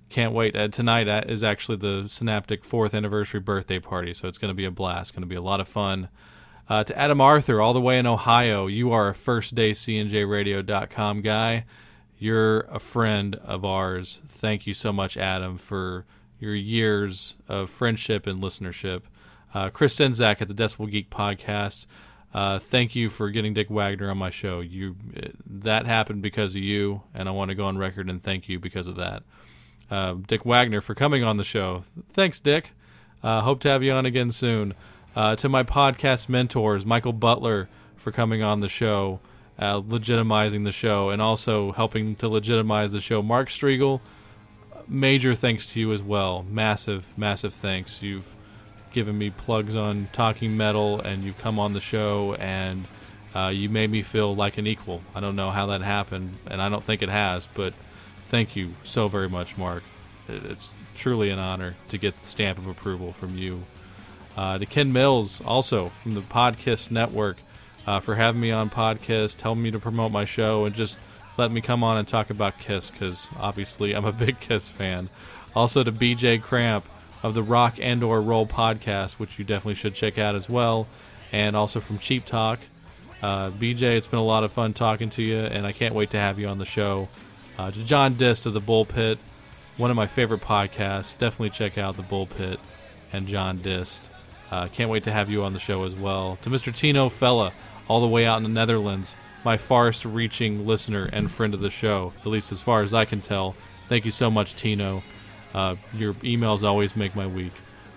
can't 0.10 0.34
wait. 0.34 0.56
Uh, 0.56 0.68
tonight 0.68 1.08
uh, 1.08 1.24
is 1.28 1.44
actually 1.44 1.78
the 1.78 2.08
Synaptic 2.08 2.64
fourth 2.64 2.94
anniversary 2.94 3.40
birthday 3.40 3.80
party, 3.80 4.14
so 4.14 4.28
it's 4.28 4.38
going 4.38 4.50
to 4.50 4.56
be 4.56 4.66
a 4.66 4.72
blast. 4.72 5.14
Going 5.14 5.22
to 5.22 5.28
be 5.28 5.36
a 5.36 5.42
lot 5.42 5.60
of 5.60 5.68
fun. 5.68 6.10
Uh, 6.68 6.84
to 6.84 6.98
Adam 6.98 7.22
Arthur, 7.22 7.62
all 7.62 7.74
the 7.74 7.82
way 7.82 8.00
in 8.00 8.08
Ohio, 8.08 8.68
you 8.68 8.92
are 8.92 9.10
a 9.10 9.16
first 9.16 9.56
day 9.56 9.72
CNJRadio.com 9.72 11.22
guy. 11.22 11.66
You're 12.18 12.62
a 12.62 12.80
friend 12.80 13.36
of 13.36 13.66
ours. 13.66 14.22
Thank 14.26 14.66
you 14.66 14.74
so 14.74 14.92
much, 14.92 15.18
Adam, 15.18 15.58
for 15.58 16.06
your 16.40 16.56
years 16.56 17.36
of 17.48 17.70
friendship 17.70 18.26
and 18.26 18.42
listenership. 18.42 19.04
Uh, 19.54 19.70
Chris 19.70 19.96
Czynszak 19.96 20.42
at 20.42 20.48
the 20.48 20.54
Decibel 20.54 20.90
Geek 20.90 21.10
podcast. 21.10 21.86
Uh, 22.34 22.60
thank 22.60 22.96
you 22.96 23.10
for 23.10 23.30
getting 23.30 23.54
Dick 23.54 23.70
Wagner 23.70 24.10
on 24.10 24.18
my 24.18 24.30
show. 24.30 24.60
You 24.60 24.96
that 25.46 25.86
happened 25.86 26.22
because 26.22 26.56
of 26.56 26.62
you, 26.62 27.04
and 27.14 27.30
I 27.30 27.32
want 27.32 27.50
to 27.50 27.56
go 27.56 27.66
on 27.66 27.78
record 27.78 28.10
and 28.10 28.22
thank 28.22 28.50
you 28.50 28.60
because 28.60 28.88
of 28.88 28.96
that 28.96 29.24
uh, 29.90 30.16
Dick 30.28 30.46
Wagner 30.46 30.82
for 30.82 30.96
coming 30.96 31.24
on 31.24 31.38
the 31.38 31.44
show. 31.44 31.84
Thanks, 32.12 32.40
Dick. 32.40 32.72
Uh, 33.24 33.42
hope 33.42 33.60
to 33.62 33.70
have 33.70 33.84
you 33.84 33.92
on 33.92 34.06
again 34.06 34.32
soon. 34.32 34.74
Uh, 35.16 35.36
to 35.38 35.48
my 35.48 35.64
podcast 35.64 36.28
mentors, 36.28 36.86
Michael 36.86 37.14
Butler 37.14 37.70
for 37.96 38.12
coming 38.12 38.44
on 38.44 38.60
the 38.60 38.70
show, 38.70 39.20
uh, 39.58 39.80
legitimizing 39.82 40.66
the 40.66 40.72
show, 40.72 41.10
and 41.10 41.22
also 41.22 41.72
helping 41.72 42.16
to 42.16 42.28
legitimize 42.28 42.92
the 42.92 43.00
show. 43.00 43.22
Mark 43.22 43.50
Strigl, 43.50 44.02
major 44.88 45.34
thanks 45.34 45.66
to 45.68 45.80
you 45.80 45.94
as 45.94 46.04
well. 46.04 46.46
Massive, 46.50 47.08
massive 47.18 47.54
thanks. 47.54 48.02
You've 48.02 48.36
given 48.92 49.18
me 49.18 49.30
plugs 49.30 49.76
on 49.76 50.10
Talking 50.12 50.56
Metal, 50.56 51.00
and 51.00 51.24
you've 51.24 51.38
come 51.38 51.58
on 51.60 51.74
the 51.74 51.82
show, 51.82 52.36
and 52.36 52.86
uh, 53.34 53.48
you 53.48 53.70
made 53.70 53.90
me 53.90 54.02
feel 54.02 54.36
like 54.36 54.58
an 54.58 54.68
equal. 54.68 55.02
I 55.14 55.20
don't 55.20 55.36
know 55.36 55.50
how 55.50 55.66
that 55.68 55.82
happened, 55.82 56.38
and 56.48 56.62
I 56.62 56.70
don't 56.70 56.84
think 56.84 57.02
it 57.02 57.10
has, 57.10 57.48
but 57.54 57.74
thank 58.30 58.56
you 58.56 58.72
so 58.84 59.08
very 59.08 59.30
much, 59.30 59.58
Mark. 59.58 59.84
It's 60.28 60.74
truly 60.96 61.30
an 61.30 61.40
honor 61.40 61.76
to 61.90 61.98
get 61.98 62.20
the 62.20 62.26
stamp 62.26 62.58
of 62.58 62.68
approval 62.68 63.14
from 63.14 63.38
you. 63.38 63.64
Uh, 64.36 64.58
to 64.58 64.66
Ken 64.66 64.92
Mills, 64.92 65.42
also 65.42 65.90
from 65.90 66.14
the 66.14 66.22
Podcast 66.22 66.92
Network, 66.92 67.38
uh, 67.88 68.00
for 68.00 68.16
having 68.16 68.42
me 68.42 68.52
on 68.52 68.70
podcast, 68.70 69.40
helping 69.42 69.64
me 69.64 69.72
to 69.72 69.80
promote 69.80 70.12
my 70.12 70.26
show, 70.26 70.66
and 70.66 70.76
just 70.76 71.00
let 71.38 71.52
me 71.52 71.62
come 71.62 71.84
on 71.84 71.98
and 71.98 72.08
talk 72.08 72.30
about 72.30 72.60
Kiss 72.60 72.90
because 72.90 73.30
obviously 73.38 73.94
I'm 73.94 74.06
a 74.06 74.12
big 74.26 74.40
Kiss 74.40 74.70
fan. 74.70 75.10
Also 75.56 75.84
to 75.84 75.92
BJ 75.92 76.42
Cramp 76.42 76.86
of 77.24 77.34
the 77.34 77.44
Rock 77.44 77.76
and 77.82 78.04
or 78.04 78.22
Roll 78.22 78.46
podcast, 78.46 79.14
which 79.14 79.40
you 79.40 79.46
definitely 79.46 79.76
should 79.76 79.96
check 79.96 80.18
out 80.18 80.36
as 80.36 80.50
well, 80.50 80.88
and 81.32 81.56
also 81.56 81.80
from 81.80 81.98
Cheap 81.98 82.26
Talk. 82.26 82.60
Uh, 83.22 83.50
BJ, 83.52 83.96
it's 83.96 84.08
been 84.08 84.20
a 84.20 84.24
lot 84.24 84.44
of 84.44 84.52
fun 84.52 84.74
talking 84.74 85.10
to 85.12 85.24
you, 85.24 85.40
and 85.40 85.66
I 85.66 85.72
can't 85.72 85.96
wait 85.96 86.12
to 86.12 86.20
have 86.20 86.38
you 86.38 86.48
on 86.48 86.58
the 86.58 86.66
show. 86.66 87.08
Uh, 87.58 87.72
to 87.72 87.84
John 87.84 88.16
Dissed 88.16 88.46
of 88.46 88.54
the 88.54 88.62
Bullpit, 88.62 89.18
one 89.78 89.90
of 89.90 89.96
my 89.96 90.08
favorite 90.08 90.42
podcasts. 90.42 91.18
Definitely 91.18 91.52
check 91.52 91.78
out 91.78 91.96
the 91.96 92.04
Bullpit 92.04 92.58
and 93.14 93.28
John 93.28 93.60
Dissed. 93.60 94.02
Uh, 94.52 94.68
can't 94.68 94.90
wait 94.90 95.04
to 95.06 95.12
have 95.12 95.30
you 95.30 95.44
on 95.44 95.54
the 95.54 95.60
show 95.60 95.84
as 95.84 95.96
well. 95.96 96.38
To 96.44 96.50
Mr. 96.50 96.76
Tino 96.76 97.10
Fella, 97.10 97.54
all 97.88 98.02
the 98.02 98.08
way 98.08 98.26
out 98.26 98.38
in 98.38 98.44
the 98.44 98.50
Netherlands, 98.50 99.16
my 99.44 99.58
farthest 99.58 100.06
reaching 100.06 100.66
listener 100.66 101.10
and 101.14 101.32
friend 101.32 101.54
of 101.54 101.60
the 101.60 101.70
show, 101.70 102.12
at 102.20 102.26
least 102.26 102.52
as 102.52 102.62
far 102.62 102.82
as 102.82 102.94
I 102.94 103.06
can 103.06 103.22
tell. 103.22 103.56
Thank 103.88 104.06
you 104.06 104.12
so 104.12 104.30
much, 104.30 104.56
Tino. 104.56 105.04
Uh, 105.54 105.76
your 105.94 106.14
emails 106.16 106.64
always 106.64 106.96
make 106.96 107.16
my 107.16 107.28
week. 107.28 107.54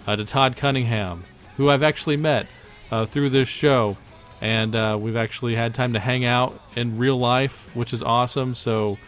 Uh, 0.06 0.16
to 0.16 0.24
Todd 0.24 0.56
Cunningham, 0.56 1.24
who 1.56 1.68
I've 1.68 1.82
actually 1.82 2.16
met 2.16 2.46
uh, 2.90 3.06
through 3.06 3.30
this 3.30 3.48
show, 3.48 3.96
and 4.40 4.74
uh, 4.76 4.96
we've 5.00 5.16
actually 5.16 5.54
had 5.54 5.74
time 5.74 5.94
to 5.94 5.98
hang 5.98 6.24
out 6.24 6.60
in 6.76 6.98
real 6.98 7.18
life, 7.18 7.74
which 7.74 7.92
is 7.92 8.02
awesome. 8.02 8.54
So 8.54 8.98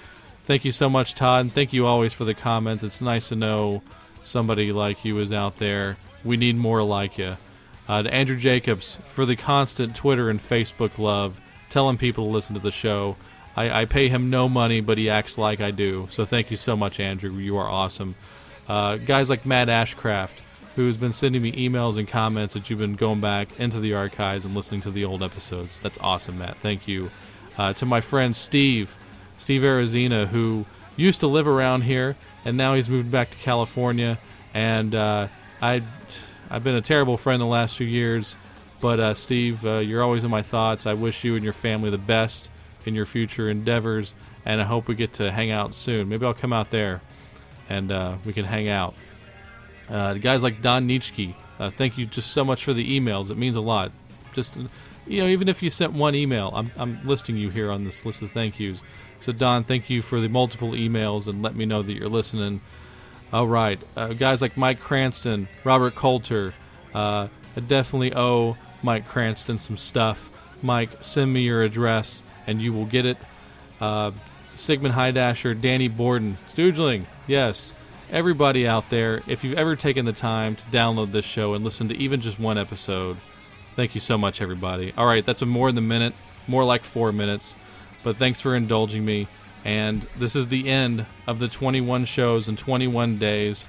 Thank 0.50 0.64
you 0.64 0.72
so 0.72 0.90
much, 0.90 1.14
Todd. 1.14 1.42
And 1.42 1.52
thank 1.52 1.72
you 1.72 1.86
always 1.86 2.12
for 2.12 2.24
the 2.24 2.34
comments. 2.34 2.82
It's 2.82 3.00
nice 3.00 3.28
to 3.28 3.36
know 3.36 3.84
somebody 4.24 4.72
like 4.72 5.04
you 5.04 5.16
is 5.20 5.32
out 5.32 5.58
there. 5.58 5.96
We 6.24 6.36
need 6.36 6.56
more 6.56 6.82
like 6.82 7.18
you. 7.18 7.36
Uh, 7.88 8.02
to 8.02 8.12
Andrew 8.12 8.36
Jacobs 8.36 8.98
for 9.04 9.24
the 9.24 9.36
constant 9.36 9.94
Twitter 9.94 10.28
and 10.28 10.40
Facebook 10.40 10.98
love, 10.98 11.40
telling 11.68 11.98
people 11.98 12.24
to 12.24 12.32
listen 12.32 12.56
to 12.56 12.60
the 12.60 12.72
show. 12.72 13.14
I, 13.54 13.82
I 13.82 13.84
pay 13.84 14.08
him 14.08 14.28
no 14.28 14.48
money, 14.48 14.80
but 14.80 14.98
he 14.98 15.08
acts 15.08 15.38
like 15.38 15.60
I 15.60 15.70
do. 15.70 16.08
So 16.10 16.24
thank 16.24 16.50
you 16.50 16.56
so 16.56 16.76
much, 16.76 16.98
Andrew. 16.98 17.30
You 17.34 17.56
are 17.58 17.68
awesome. 17.68 18.16
Uh, 18.66 18.96
guys 18.96 19.30
like 19.30 19.46
Matt 19.46 19.68
Ashcraft, 19.68 20.40
who's 20.74 20.96
been 20.96 21.12
sending 21.12 21.42
me 21.42 21.52
emails 21.52 21.96
and 21.96 22.08
comments 22.08 22.54
that 22.54 22.68
you've 22.68 22.80
been 22.80 22.96
going 22.96 23.20
back 23.20 23.60
into 23.60 23.78
the 23.78 23.94
archives 23.94 24.44
and 24.44 24.56
listening 24.56 24.80
to 24.80 24.90
the 24.90 25.04
old 25.04 25.22
episodes. 25.22 25.78
That's 25.78 25.98
awesome, 26.00 26.40
Matt. 26.40 26.56
Thank 26.56 26.88
you. 26.88 27.12
Uh, 27.56 27.72
to 27.74 27.86
my 27.86 28.00
friend 28.00 28.34
Steve, 28.34 28.96
Steve 29.40 29.62
Arizina, 29.62 30.28
who 30.28 30.66
used 30.96 31.20
to 31.20 31.26
live 31.26 31.48
around 31.48 31.82
here 31.82 32.14
and 32.44 32.56
now 32.56 32.74
he's 32.74 32.90
moved 32.90 33.10
back 33.10 33.30
to 33.30 33.36
California. 33.38 34.18
And 34.52 34.94
uh, 34.94 35.28
I, 35.62 35.82
I've 36.50 36.62
been 36.62 36.74
a 36.74 36.82
terrible 36.82 37.16
friend 37.16 37.40
the 37.40 37.46
last 37.46 37.76
few 37.76 37.86
years. 37.86 38.36
But 38.80 39.00
uh, 39.00 39.14
Steve, 39.14 39.64
uh, 39.66 39.78
you're 39.78 40.02
always 40.02 40.24
in 40.24 40.30
my 40.30 40.42
thoughts. 40.42 40.86
I 40.86 40.94
wish 40.94 41.24
you 41.24 41.36
and 41.36 41.42
your 41.42 41.52
family 41.54 41.90
the 41.90 41.98
best 41.98 42.50
in 42.86 42.94
your 42.94 43.06
future 43.06 43.50
endeavors, 43.50 44.14
and 44.44 44.60
I 44.60 44.64
hope 44.64 44.88
we 44.88 44.94
get 44.94 45.14
to 45.14 45.30
hang 45.30 45.50
out 45.50 45.74
soon. 45.74 46.08
Maybe 46.08 46.24
I'll 46.24 46.32
come 46.32 46.52
out 46.52 46.70
there 46.70 47.02
and 47.68 47.92
uh, 47.92 48.16
we 48.24 48.32
can 48.32 48.44
hang 48.44 48.68
out. 48.68 48.94
Uh, 49.88 50.14
guys 50.14 50.42
like 50.42 50.62
Don 50.62 50.86
Nietzsche, 50.86 51.36
uh, 51.58 51.70
thank 51.70 51.98
you 51.98 52.06
just 52.06 52.30
so 52.30 52.44
much 52.44 52.64
for 52.64 52.72
the 52.72 52.98
emails. 52.98 53.30
It 53.30 53.36
means 53.36 53.56
a 53.56 53.60
lot. 53.60 53.92
Just 54.32 54.58
you 55.10 55.20
know, 55.20 55.26
even 55.26 55.48
if 55.48 55.60
you 55.62 55.70
sent 55.70 55.92
one 55.92 56.14
email, 56.14 56.52
I'm 56.54 56.70
I'm 56.76 57.02
listing 57.04 57.36
you 57.36 57.50
here 57.50 57.70
on 57.70 57.84
this 57.84 58.06
list 58.06 58.22
of 58.22 58.30
thank 58.30 58.60
yous. 58.60 58.82
So 59.18 59.32
Don, 59.32 59.64
thank 59.64 59.90
you 59.90 60.02
for 60.02 60.20
the 60.20 60.28
multiple 60.28 60.70
emails 60.70 61.26
and 61.26 61.42
let 61.42 61.54
me 61.56 61.66
know 61.66 61.82
that 61.82 61.92
you're 61.92 62.08
listening. 62.08 62.60
All 63.32 63.48
right, 63.48 63.80
uh, 63.96 64.08
guys 64.08 64.40
like 64.40 64.56
Mike 64.56 64.80
Cranston, 64.80 65.48
Robert 65.64 65.94
Coulter. 65.96 66.54
Uh, 66.94 67.28
I 67.56 67.60
definitely 67.60 68.14
owe 68.14 68.56
Mike 68.82 69.06
Cranston 69.08 69.58
some 69.58 69.76
stuff. 69.76 70.30
Mike, 70.62 70.90
send 71.00 71.32
me 71.32 71.42
your 71.42 71.62
address 71.62 72.22
and 72.46 72.62
you 72.62 72.72
will 72.72 72.86
get 72.86 73.06
it. 73.06 73.16
Uh, 73.80 74.12
Sigmund 74.54 74.94
Hydasher, 74.94 75.60
Danny 75.60 75.88
Borden, 75.88 76.38
Stoogling, 76.48 77.06
yes. 77.26 77.72
Everybody 78.10 78.66
out 78.66 78.90
there, 78.90 79.22
if 79.26 79.44
you've 79.44 79.56
ever 79.56 79.76
taken 79.76 80.04
the 80.04 80.12
time 80.12 80.56
to 80.56 80.64
download 80.66 81.12
this 81.12 81.24
show 81.24 81.54
and 81.54 81.64
listen 81.64 81.88
to 81.88 81.96
even 81.96 82.20
just 82.20 82.40
one 82.40 82.58
episode, 82.58 83.16
thank 83.74 83.94
you 83.94 84.00
so 84.00 84.18
much, 84.18 84.40
everybody. 84.40 84.92
All 84.96 85.06
right, 85.06 85.24
that's 85.24 85.42
a 85.42 85.46
more 85.46 85.70
than 85.72 85.84
a 85.84 85.86
minute, 85.86 86.14
more 86.46 86.64
like 86.64 86.84
four 86.84 87.12
minutes, 87.12 87.56
but 88.02 88.16
thanks 88.16 88.40
for 88.40 88.54
indulging 88.54 89.04
me. 89.04 89.28
And 89.64 90.06
this 90.16 90.34
is 90.34 90.48
the 90.48 90.68
end 90.68 91.06
of 91.26 91.38
the 91.38 91.48
21 91.48 92.04
shows 92.06 92.48
in 92.48 92.56
21 92.56 93.18
days. 93.18 93.68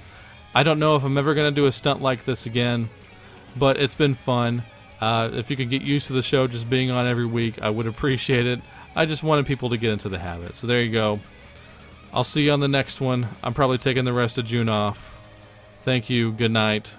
I 0.54 0.64
don't 0.64 0.80
know 0.80 0.96
if 0.96 1.04
I'm 1.04 1.18
ever 1.18 1.34
going 1.34 1.54
to 1.54 1.56
do 1.56 1.66
a 1.68 1.72
stunt 1.72 2.02
like 2.02 2.26
this 2.26 2.46
again, 2.46 2.90
but 3.56 3.78
it's 3.78 3.96
been 3.96 4.16
fun. 4.16 4.64
Uh, 5.00 5.30
if 5.34 5.50
you 5.50 5.58
could 5.58 5.70
get 5.70 5.82
used 5.82 6.08
to 6.08 6.14
the 6.14 6.22
show 6.22 6.48
just 6.48 6.70
being 6.70 6.92
on 6.92 7.08
every 7.08 7.26
week, 7.26 7.62
I 7.62 7.70
would 7.70 7.88
appreciate 7.88 8.46
it. 8.46 8.62
I 8.96 9.06
just 9.06 9.24
wanted 9.24 9.46
people 9.46 9.70
to 9.70 9.78
get 9.78 9.92
into 9.92 10.10
the 10.10 10.20
habit. 10.20 10.56
So 10.56 10.68
there 10.68 10.82
you 10.82 10.92
go. 10.92 11.20
I'll 12.14 12.26
see 12.26 12.44
you 12.44 12.52
on 12.52 12.60
the 12.60 12.68
next 12.68 13.00
one. 13.00 13.28
I'm 13.42 13.54
probably 13.54 13.78
taking 13.78 14.06
the 14.06 14.14
rest 14.14 14.38
of 14.38 14.46
June 14.46 14.70
off. 14.70 15.18
Thank 15.82 16.10
you. 16.10 16.32
Good 16.32 16.52
night. 16.52 16.96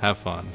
Have 0.00 0.18
fun. 0.18 0.48